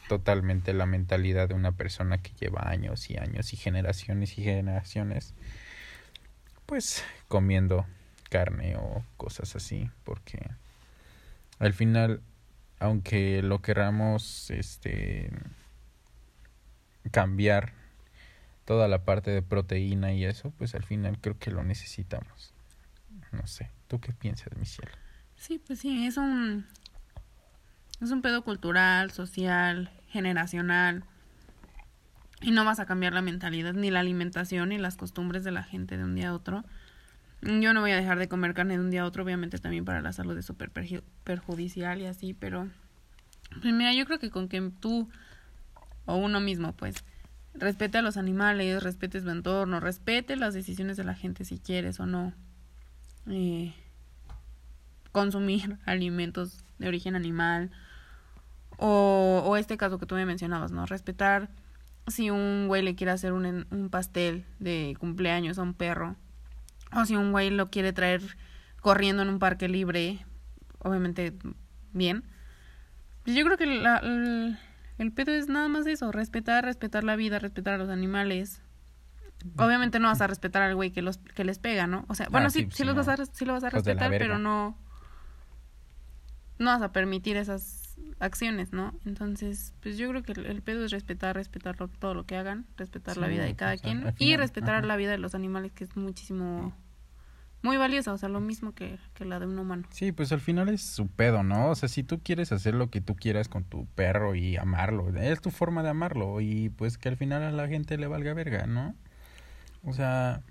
totalmente 0.07 0.73
la 0.73 0.85
mentalidad 0.85 1.49
de 1.49 1.53
una 1.53 1.71
persona 1.71 2.17
que 2.19 2.33
lleva 2.39 2.69
años 2.69 3.09
y 3.09 3.17
años 3.17 3.53
y 3.53 3.57
generaciones 3.57 4.37
y 4.37 4.43
generaciones 4.43 5.33
pues 6.65 7.03
comiendo 7.27 7.85
carne 8.29 8.75
o 8.77 9.03
cosas 9.17 9.55
así, 9.55 9.89
porque 10.03 10.39
al 11.59 11.73
final 11.73 12.21
aunque 12.79 13.41
lo 13.41 13.61
queramos 13.61 14.49
este 14.51 15.29
cambiar 17.11 17.73
toda 18.65 18.87
la 18.87 19.03
parte 19.03 19.31
de 19.31 19.41
proteína 19.41 20.13
y 20.13 20.25
eso, 20.25 20.51
pues 20.57 20.73
al 20.75 20.83
final 20.83 21.17
creo 21.19 21.37
que 21.37 21.51
lo 21.51 21.63
necesitamos. 21.63 22.53
No 23.31 23.45
sé, 23.47 23.69
¿tú 23.87 23.99
qué 23.99 24.13
piensas, 24.13 24.55
mi 24.57 24.65
cielo? 24.65 24.91
Sí, 25.35 25.61
pues 25.65 25.79
sí, 25.79 26.05
es 26.05 26.17
un 26.17 26.65
es 28.03 28.11
un 28.11 28.21
pedo 28.21 28.43
cultural, 28.43 29.11
social, 29.11 29.89
generacional. 30.09 31.03
Y 32.41 32.51
no 32.51 32.65
vas 32.65 32.79
a 32.79 32.85
cambiar 32.85 33.13
la 33.13 33.21
mentalidad, 33.21 33.73
ni 33.73 33.89
la 33.89 34.01
alimentación, 34.01 34.69
ni 34.69 34.77
las 34.77 34.97
costumbres 34.97 35.43
de 35.43 35.51
la 35.51 35.63
gente 35.63 35.97
de 35.97 36.03
un 36.03 36.15
día 36.15 36.29
a 36.29 36.33
otro. 36.33 36.65
Yo 37.41 37.73
no 37.73 37.81
voy 37.81 37.91
a 37.91 37.95
dejar 37.95 38.19
de 38.19 38.27
comer 38.27 38.53
carne 38.53 38.75
de 38.75 38.83
un 38.83 38.91
día 38.91 39.01
a 39.01 39.05
otro, 39.05 39.23
obviamente 39.23 39.57
también 39.57 39.85
para 39.85 40.01
la 40.01 40.13
salud 40.13 40.37
es 40.37 40.45
súper 40.45 40.71
perju- 40.71 41.03
perjudicial 41.23 42.01
y 42.01 42.05
así, 42.05 42.33
pero 42.33 42.69
pues 43.61 43.73
mira, 43.73 43.93
yo 43.93 44.05
creo 44.05 44.19
que 44.19 44.29
con 44.29 44.47
que 44.47 44.71
tú 44.79 45.09
o 46.05 46.15
uno 46.15 46.39
mismo, 46.39 46.73
pues, 46.73 46.95
respete 47.53 47.97
a 47.97 48.01
los 48.01 48.17
animales, 48.17 48.81
respete 48.81 49.21
su 49.21 49.29
entorno, 49.29 49.79
respete 49.79 50.35
las 50.35 50.53
decisiones 50.53 50.97
de 50.97 51.03
la 51.03 51.15
gente 51.15 51.45
si 51.45 51.59
quieres 51.59 51.99
o 51.99 52.05
no. 52.05 52.33
Eh, 53.27 53.73
consumir 55.11 55.77
alimentos 55.85 56.65
de 56.79 56.87
origen 56.87 57.15
animal 57.15 57.71
o, 58.85 59.41
o 59.45 59.55
este 59.57 59.77
caso 59.77 59.97
que 59.97 60.05
tú 60.05 60.15
me 60.15 60.25
mencionabas, 60.25 60.71
¿no? 60.71 60.85
Respetar 60.85 61.49
si 62.07 62.29
un 62.29 62.67
güey 62.67 62.81
le 62.81 62.95
quiere 62.95 63.11
hacer 63.11 63.31
un, 63.31 63.65
un 63.71 63.89
pastel 63.89 64.45
de 64.59 64.95
cumpleaños 64.99 65.57
a 65.57 65.61
un 65.63 65.73
perro 65.73 66.17
o 66.93 67.05
si 67.05 67.15
un 67.15 67.31
güey 67.31 67.49
lo 67.49 67.69
quiere 67.69 67.93
traer 67.93 68.21
corriendo 68.81 69.21
en 69.23 69.29
un 69.29 69.39
parque 69.39 69.69
libre, 69.69 70.25
obviamente 70.79 71.33
bien. 71.93 72.25
Pues 73.23 73.37
yo 73.37 73.45
creo 73.45 73.57
que 73.57 73.65
la- 73.65 73.99
el, 73.99 74.57
el 74.97 75.11
pedo 75.13 75.31
es 75.31 75.47
nada 75.47 75.69
más 75.69 75.87
eso, 75.87 76.11
respetar, 76.11 76.65
respetar 76.65 77.05
la 77.05 77.15
vida, 77.15 77.39
respetar 77.39 77.75
a 77.75 77.77
los 77.77 77.89
animales. 77.89 78.61
Obviamente 79.57 79.99
no 79.99 80.09
vas 80.09 80.21
a 80.21 80.27
respetar 80.27 80.61
al 80.61 80.75
güey 80.75 80.91
que 80.91 81.01
los 81.01 81.17
que 81.17 81.43
les 81.45 81.59
pega, 81.59 81.87
¿no? 81.87 82.05
O 82.09 82.15
sea, 82.15 82.27
bueno, 82.29 82.47
Ah, 82.47 82.49
sí, 82.49 82.63
sí, 82.63 82.71
sí, 82.71 82.77
sí, 82.79 82.83
los 82.83 82.95
no. 82.95 83.03
vas 83.03 83.19
a, 83.19 83.25
sí 83.25 83.45
lo 83.45 83.53
vas 83.53 83.63
a 83.63 83.67
la 83.67 83.69
respetar, 83.71 84.09
pero 84.19 84.37
no 84.39 84.77
no 86.59 86.65
vas 86.71 86.81
a 86.81 86.91
permitir 86.91 87.37
esas 87.37 87.82
acciones, 88.19 88.73
¿no? 88.73 88.93
Entonces, 89.05 89.73
pues 89.81 89.97
yo 89.97 90.09
creo 90.09 90.23
que 90.23 90.33
el, 90.33 90.45
el 90.45 90.61
pedo 90.61 90.85
es 90.85 90.91
respetar, 90.91 91.35
respetar 91.35 91.79
lo- 91.79 91.87
todo 91.87 92.13
lo 92.13 92.25
que 92.25 92.37
hagan, 92.37 92.65
respetar 92.77 93.17
la 93.17 93.27
vida 93.27 93.43
de 93.43 93.55
cada 93.55 93.73
o 93.73 93.77
sea, 93.77 93.91
quien 93.91 94.13
y 94.17 94.35
respetar 94.37 94.75
ajá. 94.75 94.87
la 94.87 94.95
vida 94.97 95.11
de 95.11 95.17
los 95.17 95.35
animales 95.35 95.71
que 95.73 95.83
es 95.83 95.95
muchísimo 95.97 96.73
muy 97.61 97.77
valiosa, 97.77 98.11
o 98.13 98.17
sea, 98.17 98.27
lo 98.29 98.41
mismo 98.41 98.73
que, 98.73 98.99
que 99.13 99.23
la 99.25 99.39
de 99.39 99.45
un 99.47 99.57
humano. 99.57 99.83
Sí, 99.91 100.11
pues 100.11 100.31
al 100.33 100.41
final 100.41 100.67
es 100.69 100.81
su 100.81 101.07
pedo, 101.07 101.43
¿no? 101.43 101.69
O 101.69 101.75
sea, 101.75 101.87
si 101.87 102.03
tú 102.03 102.19
quieres 102.21 102.51
hacer 102.51 102.73
lo 102.75 102.89
que 102.89 102.99
tú 102.99 103.15
quieras 103.15 103.47
con 103.47 103.63
tu 103.63 103.85
perro 103.95 104.35
y 104.35 104.57
amarlo, 104.57 105.09
es 105.15 105.41
tu 105.41 105.49
forma 105.51 105.81
de 105.83 105.89
amarlo 105.89 106.41
y 106.41 106.69
pues 106.69 106.97
que 106.97 107.09
al 107.09 107.15
final 107.17 107.41
a 107.43 107.51
la 107.51 107.67
gente 107.69 107.97
le 107.97 108.07
valga 108.07 108.33
verga, 108.33 108.65
¿no? 108.67 108.95
O 109.83 109.93
sea, 109.93 110.43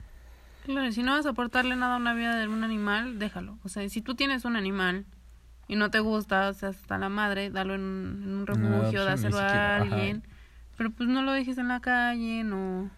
Claro, 0.64 0.92
si 0.92 1.02
no 1.02 1.12
vas 1.12 1.26
a 1.26 1.30
aportarle 1.30 1.74
nada 1.76 1.94
a 1.94 1.98
una 1.98 2.14
vida 2.14 2.36
de 2.36 2.46
un 2.46 2.62
animal, 2.62 3.18
déjalo. 3.18 3.58
O 3.64 3.68
sea, 3.68 3.88
si 3.88 4.00
tú 4.00 4.14
tienes 4.14 4.44
un 4.44 4.54
animal 4.56 5.06
y 5.72 5.76
no 5.76 5.90
te 5.90 6.00
gusta, 6.00 6.50
o 6.50 6.52
sea, 6.52 6.68
hasta 6.68 6.98
la 6.98 7.08
madre, 7.08 7.48
dalo 7.50 7.74
en, 7.74 7.80
en 8.24 8.34
un 8.34 8.46
refugio, 8.46 8.90
pues, 8.90 8.92
ni 8.92 9.04
dáselo 9.04 9.38
a 9.38 9.76
ajá. 9.76 9.82
alguien. 9.82 10.22
Pero 10.76 10.90
pues 10.90 11.08
no 11.08 11.22
lo 11.22 11.32
dejes 11.32 11.56
en 11.58 11.68
la 11.68 11.80
calle, 11.80 12.44
no. 12.44 12.90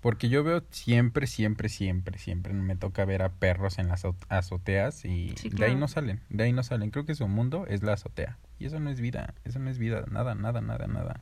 porque 0.00 0.28
yo 0.28 0.42
veo 0.44 0.62
siempre, 0.70 1.26
siempre, 1.26 1.68
siempre, 1.68 2.18
siempre 2.18 2.52
me 2.52 2.76
toca 2.76 3.04
ver 3.04 3.22
a 3.22 3.28
perros 3.30 3.78
en 3.78 3.88
las 3.88 4.04
azo- 4.04 4.14
azoteas 4.28 5.04
y 5.04 5.34
Sí, 5.36 5.48
de 5.50 5.64
ahí 5.66 5.74
no 5.74 5.88
salen, 5.88 6.20
de 6.28 6.44
ahí 6.44 6.52
no 6.52 6.62
salen. 6.62 6.90
Creo 6.90 7.04
que 7.06 7.14
su 7.14 7.26
mundo 7.28 7.64
es 7.68 7.82
la 7.82 7.92
azotea 7.94 8.38
y 8.58 8.66
eso 8.66 8.78
no 8.80 8.90
es 8.90 9.00
vida, 9.00 9.34
eso 9.44 9.58
no 9.58 9.68
es 9.70 9.78
vida, 9.78 10.04
nada, 10.10 10.34
nada, 10.34 10.60
nada, 10.60 10.86
nada. 10.86 11.20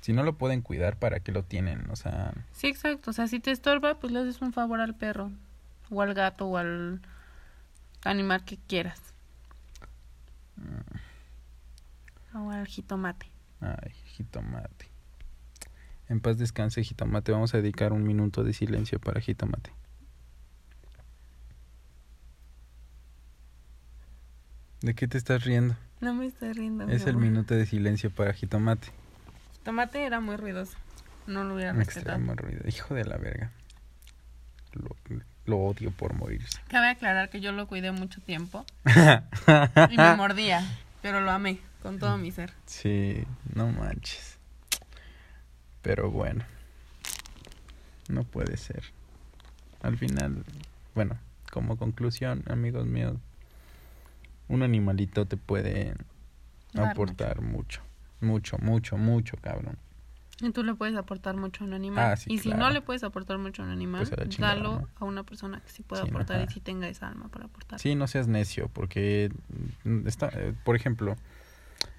Si 0.00 0.12
no 0.12 0.22
lo 0.22 0.36
pueden 0.38 0.62
cuidar, 0.62 0.96
¿para 0.98 1.20
qué 1.20 1.32
lo 1.32 1.42
tienen? 1.42 1.90
O 1.90 1.96
sea, 1.96 2.32
Sí, 2.52 2.68
exacto. 2.68 3.10
O 3.10 3.12
sea, 3.14 3.26
si 3.28 3.40
te 3.40 3.50
estorba, 3.50 3.94
pues 3.98 4.12
le 4.12 4.20
haces 4.20 4.40
un 4.42 4.52
favor 4.52 4.80
al 4.80 4.94
perro, 4.94 5.30
o 5.90 6.00
al 6.02 6.14
gato, 6.14 6.46
o 6.46 6.56
al 6.56 7.00
animal 8.04 8.44
que 8.44 8.58
quieras. 8.68 9.00
Ahora 12.32 12.64
jitomate. 12.66 13.26
Ay, 13.60 13.92
jitomate. 14.04 14.90
En 16.08 16.20
paz 16.20 16.38
descanse, 16.38 16.82
jitomate. 16.82 17.32
Vamos 17.32 17.54
a 17.54 17.58
dedicar 17.58 17.92
un 17.92 18.02
minuto 18.02 18.44
de 18.44 18.52
silencio 18.52 18.98
para 18.98 19.20
jitomate. 19.20 19.72
¿De 24.80 24.94
qué 24.94 25.08
te 25.08 25.18
estás 25.18 25.44
riendo? 25.44 25.76
No 26.00 26.14
me 26.14 26.26
estoy 26.26 26.52
riendo. 26.52 26.88
Es 26.88 27.06
el 27.06 27.16
minuto 27.16 27.54
de 27.54 27.66
silencio 27.66 28.10
para 28.10 28.32
jitomate. 28.32 28.88
Jitomate 29.54 30.04
era 30.04 30.20
muy 30.20 30.36
ruidoso. 30.36 30.78
No 31.26 31.44
lo 31.44 31.56
hubiera 31.56 31.80
Extremo 31.82 32.34
ruido. 32.34 32.62
Hijo 32.66 32.94
de 32.94 33.04
la 33.04 33.16
verga. 33.18 33.52
Lo, 35.48 35.58
odio 35.58 35.90
por 35.90 36.14
morirse. 36.14 36.60
Cabe 36.68 36.88
aclarar 36.88 37.30
que 37.30 37.40
yo 37.40 37.52
lo 37.52 37.66
cuidé 37.66 37.90
mucho 37.90 38.20
tiempo 38.20 38.64
y 39.90 39.96
me 39.96 40.16
mordía, 40.16 40.62
pero 41.02 41.20
lo 41.20 41.30
amé 41.30 41.58
con 41.82 41.98
todo 41.98 42.18
mi 42.18 42.30
ser. 42.30 42.52
Sí, 42.66 43.24
no 43.54 43.68
manches. 43.68 44.38
Pero 45.82 46.10
bueno. 46.10 46.44
No 48.08 48.24
puede 48.24 48.56
ser. 48.56 48.84
Al 49.82 49.96
final, 49.96 50.44
bueno, 50.94 51.18
como 51.50 51.76
conclusión, 51.76 52.42
amigos 52.48 52.86
míos, 52.86 53.16
un 54.48 54.62
animalito 54.62 55.26
te 55.26 55.36
puede 55.36 55.94
Dar 56.72 56.88
aportar 56.88 57.42
mucho. 57.42 57.82
Mucho, 58.20 58.58
mucho, 58.58 58.96
mucho, 58.96 59.36
cabrón. 59.36 59.78
Y 60.40 60.50
tú 60.52 60.62
le 60.62 60.74
puedes 60.74 60.96
aportar 60.96 61.36
mucho 61.36 61.64
a 61.64 61.66
un 61.66 61.74
animal. 61.74 62.12
Ah, 62.12 62.16
sí, 62.16 62.32
y 62.32 62.38
si 62.38 62.50
claro. 62.50 62.64
no 62.64 62.70
le 62.70 62.80
puedes 62.80 63.02
aportar 63.02 63.38
mucho 63.38 63.62
a 63.62 63.64
un 63.64 63.72
animal, 63.72 64.02
Pues 64.02 64.12
a 64.12 64.22
la 64.22 64.28
chingada, 64.28 64.54
dalo 64.54 64.80
¿no? 64.80 64.88
a 64.96 65.04
una 65.04 65.24
persona 65.24 65.60
que 65.60 65.68
sí 65.70 65.82
pueda 65.82 66.04
Sí, 66.04 66.10
aportar 66.10 66.46
y 66.48 66.52
sí 66.52 66.60
tenga 66.60 66.88
esa 66.88 67.08
alma 67.08 67.28
para 67.28 67.46
aportar. 67.46 67.80
Sí, 67.80 67.96
no 67.96 68.06
seas 68.06 68.28
necio, 68.28 68.68
porque 68.68 69.32
mm, 69.84 70.06
está, 70.06 70.28
eh, 70.34 70.54
por 70.64 70.76
ejemplo, 70.76 71.16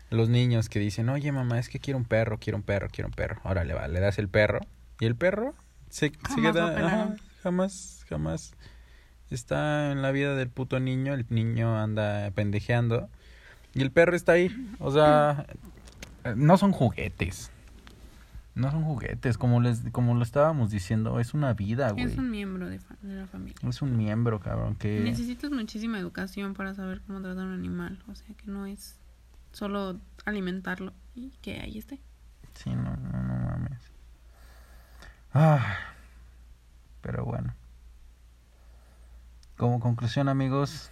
los 0.10 0.30
niños 0.30 0.70
que 0.70 0.80
dicen, 0.80 1.10
oye 1.10 1.32
mamá, 1.32 1.60
es 1.60 1.68
que 1.68 1.80
quiero 1.80 1.98
un 1.98 2.06
perro, 2.06 2.40
quiero 2.40 2.58
un 2.58 2.64
perro, 2.64 2.88
quiero 2.92 3.10
un 3.10 3.14
perro. 3.14 3.42
Órale, 3.44 3.74
va, 3.74 3.88
le 3.90 4.00
das 4.00 4.18
el 4.20 4.30
perro 4.30 4.60
y 5.00 5.06
el 5.06 5.16
perro 5.16 5.54
se, 5.90 6.08
se 6.08 6.42
Jamás 6.42 6.56
lo 6.56 6.70
queda, 6.76 7.16
jamás, 7.44 8.06
jamás 8.08 8.54
está 9.30 9.92
en 9.92 10.02
la 10.02 10.12
vida 10.12 10.36
del 10.36 10.50
puto 10.50 10.80
niño, 10.80 11.14
el 11.14 11.26
niño 11.30 11.78
anda 11.78 12.32
pendejeando 12.32 13.10
y 13.74 13.82
el 13.82 13.92
perro 13.92 14.16
está 14.16 14.32
ahí, 14.34 14.50
o 14.80 14.92
sea, 14.92 15.46
eh, 16.24 16.34
no 16.36 16.58
son 16.58 16.72
juguetes. 16.72 17.52
No 18.60 18.72
son 18.72 18.84
juguetes, 18.84 19.38
como 19.38 19.62
les 19.62 19.82
como 19.92 20.16
lo 20.16 20.24
estábamos 20.24 20.70
diciendo, 20.70 21.20
es 21.20 21.34
una 21.34 21.54
vida, 21.54 21.92
güey. 21.92 22.06
Es 22.06 22.18
un 22.18 22.30
miembro 22.30 22.68
de, 22.68 22.80
fa- 22.80 22.98
de 23.02 23.16
la 23.16 23.26
familia. 23.28 23.56
Es 23.68 23.82
un 23.82 23.96
miembro, 23.96 24.40
cabrón, 24.40 24.76
que 24.76 25.00
Necesitas 25.00 25.50
muchísima 25.52 25.98
educación 25.98 26.54
para 26.56 26.74
saber 26.74 27.02
cómo 27.08 27.22
tratar 27.22 27.44
a 27.44 27.48
un 27.48 27.54
animal. 27.54 28.04
O 28.10 28.16
sea, 28.16 28.36
que 28.36 28.46
no 28.48 28.66
es 28.66 29.00
solo 29.54 30.00
alimentarlo 30.26 30.94
y 31.16 31.30
que 31.42 31.60
ahí 31.62 31.78
esté. 31.78 32.02
Sí, 32.54 32.70
no, 32.72 32.98
no, 32.98 33.24
no 33.24 33.34
mames. 33.46 33.80
Ah, 35.34 35.78
pero 37.02 37.24
bueno. 37.24 37.54
Como 39.58 39.80
conclusión, 39.80 40.28
amigos, 40.28 40.92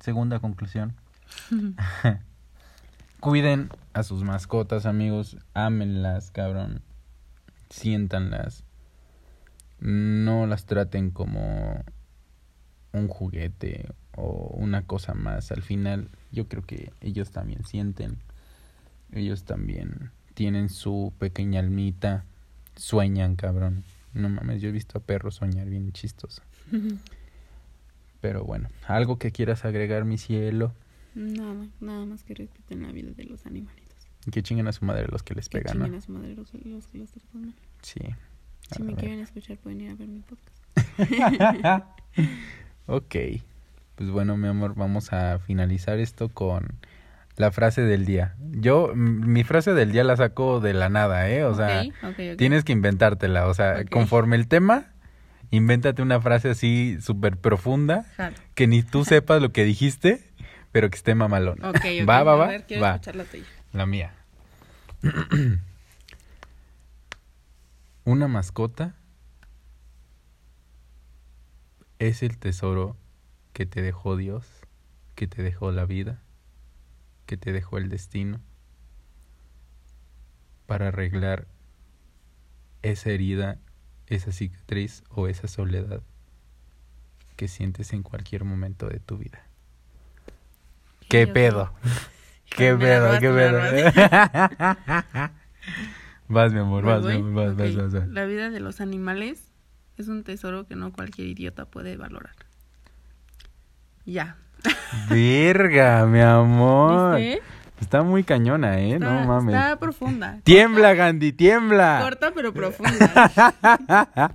segunda 0.00 0.38
conclusión. 0.40 0.94
Cuiden 3.20 3.68
a 3.92 4.02
sus 4.02 4.22
mascotas, 4.24 4.86
amigos. 4.86 5.36
Ámenlas, 5.54 6.30
cabrón. 6.30 6.82
Siéntanlas. 7.74 8.62
No 9.80 10.46
las 10.46 10.64
traten 10.64 11.10
como 11.10 11.84
un 12.92 13.08
juguete 13.08 13.88
o 14.16 14.54
una 14.56 14.86
cosa 14.86 15.14
más. 15.14 15.50
Al 15.50 15.62
final, 15.62 16.08
yo 16.30 16.46
creo 16.46 16.62
que 16.62 16.92
ellos 17.00 17.32
también 17.32 17.64
sienten. 17.64 18.18
Ellos 19.10 19.42
también 19.42 20.12
tienen 20.34 20.68
su 20.68 21.12
pequeña 21.18 21.58
almita. 21.58 22.24
Sueñan, 22.76 23.34
cabrón. 23.34 23.82
No 24.12 24.28
mames, 24.28 24.62
yo 24.62 24.68
he 24.68 24.72
visto 24.72 24.98
a 24.98 25.02
perros 25.02 25.34
soñar 25.34 25.68
bien 25.68 25.90
chistoso. 25.90 26.42
Pero 28.20 28.44
bueno, 28.44 28.68
algo 28.86 29.18
que 29.18 29.32
quieras 29.32 29.64
agregar, 29.64 30.04
mi 30.04 30.16
cielo. 30.16 30.72
nada, 31.16 31.66
nada 31.80 32.06
más 32.06 32.22
que 32.22 32.34
respeten 32.34 32.82
la 32.82 32.92
vida 32.92 33.10
de 33.10 33.24
los 33.24 33.44
animalitos. 34.26 34.34
Que 34.34 34.42
chinguen 34.42 34.68
a 34.68 34.72
su 34.72 34.84
madre 34.84 35.06
los 35.10 35.22
que 35.22 35.34
les 35.34 35.48
Que 35.48 35.58
pegan, 35.58 35.78
¿no? 35.78 35.84
chinguen 35.84 35.98
a 35.98 36.02
su 36.02 36.12
madre 36.12 36.34
los, 36.34 36.52
los 36.64 36.86
que 36.88 36.98
los 36.98 37.10
tratan 37.10 37.40
mal. 37.42 37.54
Sí. 37.82 38.00
Si 38.74 38.82
me 38.82 38.94
quieren 38.94 39.20
escuchar, 39.20 39.56
pueden 39.58 39.80
ir 39.82 39.90
a 39.90 39.94
ver 39.94 40.08
mi 40.08 40.20
podcast. 40.20 40.60
ok. 42.86 43.14
Pues 43.96 44.10
bueno, 44.10 44.36
mi 44.36 44.48
amor, 44.48 44.74
vamos 44.74 45.12
a 45.12 45.38
finalizar 45.38 45.98
esto 45.98 46.28
con 46.28 46.66
la 47.36 47.50
frase 47.52 47.82
del 47.82 48.06
día. 48.06 48.34
Yo, 48.52 48.92
mi 48.94 49.44
frase 49.44 49.72
del 49.74 49.92
día 49.92 50.02
la 50.04 50.16
saco 50.16 50.60
de 50.60 50.74
la 50.74 50.88
nada, 50.88 51.28
¿eh? 51.30 51.44
O 51.44 51.54
sea, 51.54 51.82
Ok, 51.82 51.92
ok, 52.02 52.08
ok. 52.32 52.36
tienes 52.38 52.64
que 52.64 52.72
inventártela. 52.72 53.46
O 53.48 53.54
sea, 53.54 53.84
conforme 53.84 54.36
el 54.36 54.48
tema, 54.48 54.86
invéntate 55.50 56.02
una 56.02 56.20
frase 56.20 56.50
así 56.50 56.96
súper 57.00 57.36
profunda, 57.36 58.06
Jalo. 58.16 58.36
que 58.54 58.66
ni 58.66 58.82
tú 58.82 59.04
sepas 59.04 59.40
lo 59.42 59.52
que 59.52 59.64
dijiste, 59.64 60.22
pero 60.72 60.90
que 60.90 60.96
esté 60.96 61.14
ok. 61.62 62.08
Va, 62.08 62.22
va, 62.24 62.32
A 62.32 62.36
va. 62.36 62.46
ver, 62.48 62.64
quiero 62.66 62.82
va. 62.82 63.00
La 63.74 63.86
mía. 63.86 64.14
Una 68.04 68.28
mascota 68.28 68.94
es 71.98 72.22
el 72.22 72.38
tesoro 72.38 72.96
que 73.52 73.66
te 73.66 73.82
dejó 73.82 74.16
Dios, 74.16 74.46
que 75.16 75.26
te 75.26 75.42
dejó 75.42 75.72
la 75.72 75.84
vida, 75.86 76.22
que 77.26 77.36
te 77.36 77.52
dejó 77.52 77.78
el 77.78 77.88
destino, 77.88 78.40
para 80.66 80.88
arreglar 80.88 81.46
esa 82.82 83.10
herida, 83.10 83.58
esa 84.06 84.32
cicatriz 84.32 85.02
o 85.10 85.26
esa 85.26 85.48
soledad 85.48 86.02
que 87.36 87.48
sientes 87.48 87.92
en 87.92 88.02
cualquier 88.04 88.44
momento 88.44 88.88
de 88.88 89.00
tu 89.00 89.18
vida. 89.18 89.42
¿Qué 91.08 91.24
Dios 91.24 91.34
pedo? 91.34 91.72
¿Qué 92.56 92.74
pedo? 92.74 93.18
¿Qué 93.18 93.30
pedo? 93.30 93.58
vas, 96.28 96.52
mi 96.52 96.60
amor, 96.60 96.84
vas, 96.84 97.02
Voy, 97.02 97.14
mi 97.14 97.20
amor, 97.20 97.46
vas, 97.46 97.56
voy. 97.56 97.74
vas, 97.74 97.92
vas, 97.92 97.92
vas. 97.92 98.08
La 98.08 98.24
vida 98.26 98.50
de 98.50 98.60
los 98.60 98.80
animales 98.80 99.52
es 99.96 100.08
un 100.08 100.22
tesoro 100.22 100.66
que 100.66 100.76
no 100.76 100.92
cualquier 100.92 101.28
idiota 101.28 101.64
puede 101.64 101.96
valorar. 101.96 102.36
Ya. 104.06 104.36
Verga, 105.10 106.06
mi 106.06 106.20
amor. 106.20 107.16
¿Viste? 107.16 107.42
Está 107.80 108.02
muy 108.02 108.22
cañona, 108.22 108.78
¿eh? 108.80 108.94
Está, 108.94 109.20
no 109.20 109.26
mames. 109.26 109.54
está 109.54 109.78
profunda. 109.78 110.40
Tiembla, 110.44 110.94
Gandhi, 110.94 111.32
tiembla. 111.32 112.00
Corta 112.02 112.32
pero 112.34 112.54
profunda. 112.54 114.32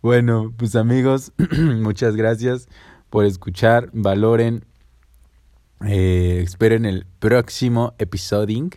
Bueno, 0.00 0.52
pues 0.56 0.76
amigos, 0.76 1.32
muchas 1.58 2.16
gracias 2.16 2.68
por 3.10 3.24
escuchar. 3.24 3.90
Valoren. 3.92 4.64
Eh, 5.84 6.40
esperen 6.42 6.84
el 6.86 7.06
próximo 7.18 7.94
episodio. 7.98 8.70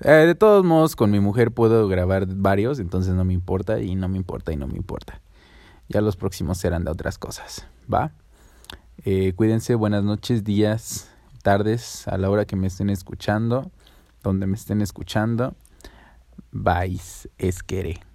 Eh, 0.00 0.10
de 0.10 0.34
todos 0.34 0.64
modos, 0.64 0.96
con 0.96 1.10
mi 1.10 1.20
mujer 1.20 1.52
puedo 1.52 1.86
grabar 1.88 2.26
varios, 2.26 2.78
entonces 2.78 3.14
no 3.14 3.24
me 3.24 3.34
importa 3.34 3.80
y 3.80 3.94
no 3.94 4.08
me 4.08 4.16
importa 4.16 4.52
y 4.52 4.56
no 4.56 4.66
me 4.66 4.76
importa. 4.76 5.20
Ya 5.88 6.00
los 6.00 6.16
próximos 6.16 6.58
serán 6.58 6.84
de 6.84 6.90
otras 6.90 7.18
cosas, 7.18 7.66
¿va? 7.92 8.12
Eh, 9.04 9.32
cuídense, 9.34 9.74
buenas 9.74 10.04
noches, 10.04 10.44
días, 10.44 11.10
tardes, 11.42 12.08
a 12.08 12.18
la 12.18 12.30
hora 12.30 12.46
que 12.46 12.56
me 12.56 12.66
estén 12.66 12.88
escuchando, 12.88 13.70
donde 14.22 14.46
me 14.46 14.56
estén 14.56 14.80
escuchando. 14.80 15.54
Vais, 16.50 17.28
es 17.38 17.62
querer. 17.62 18.11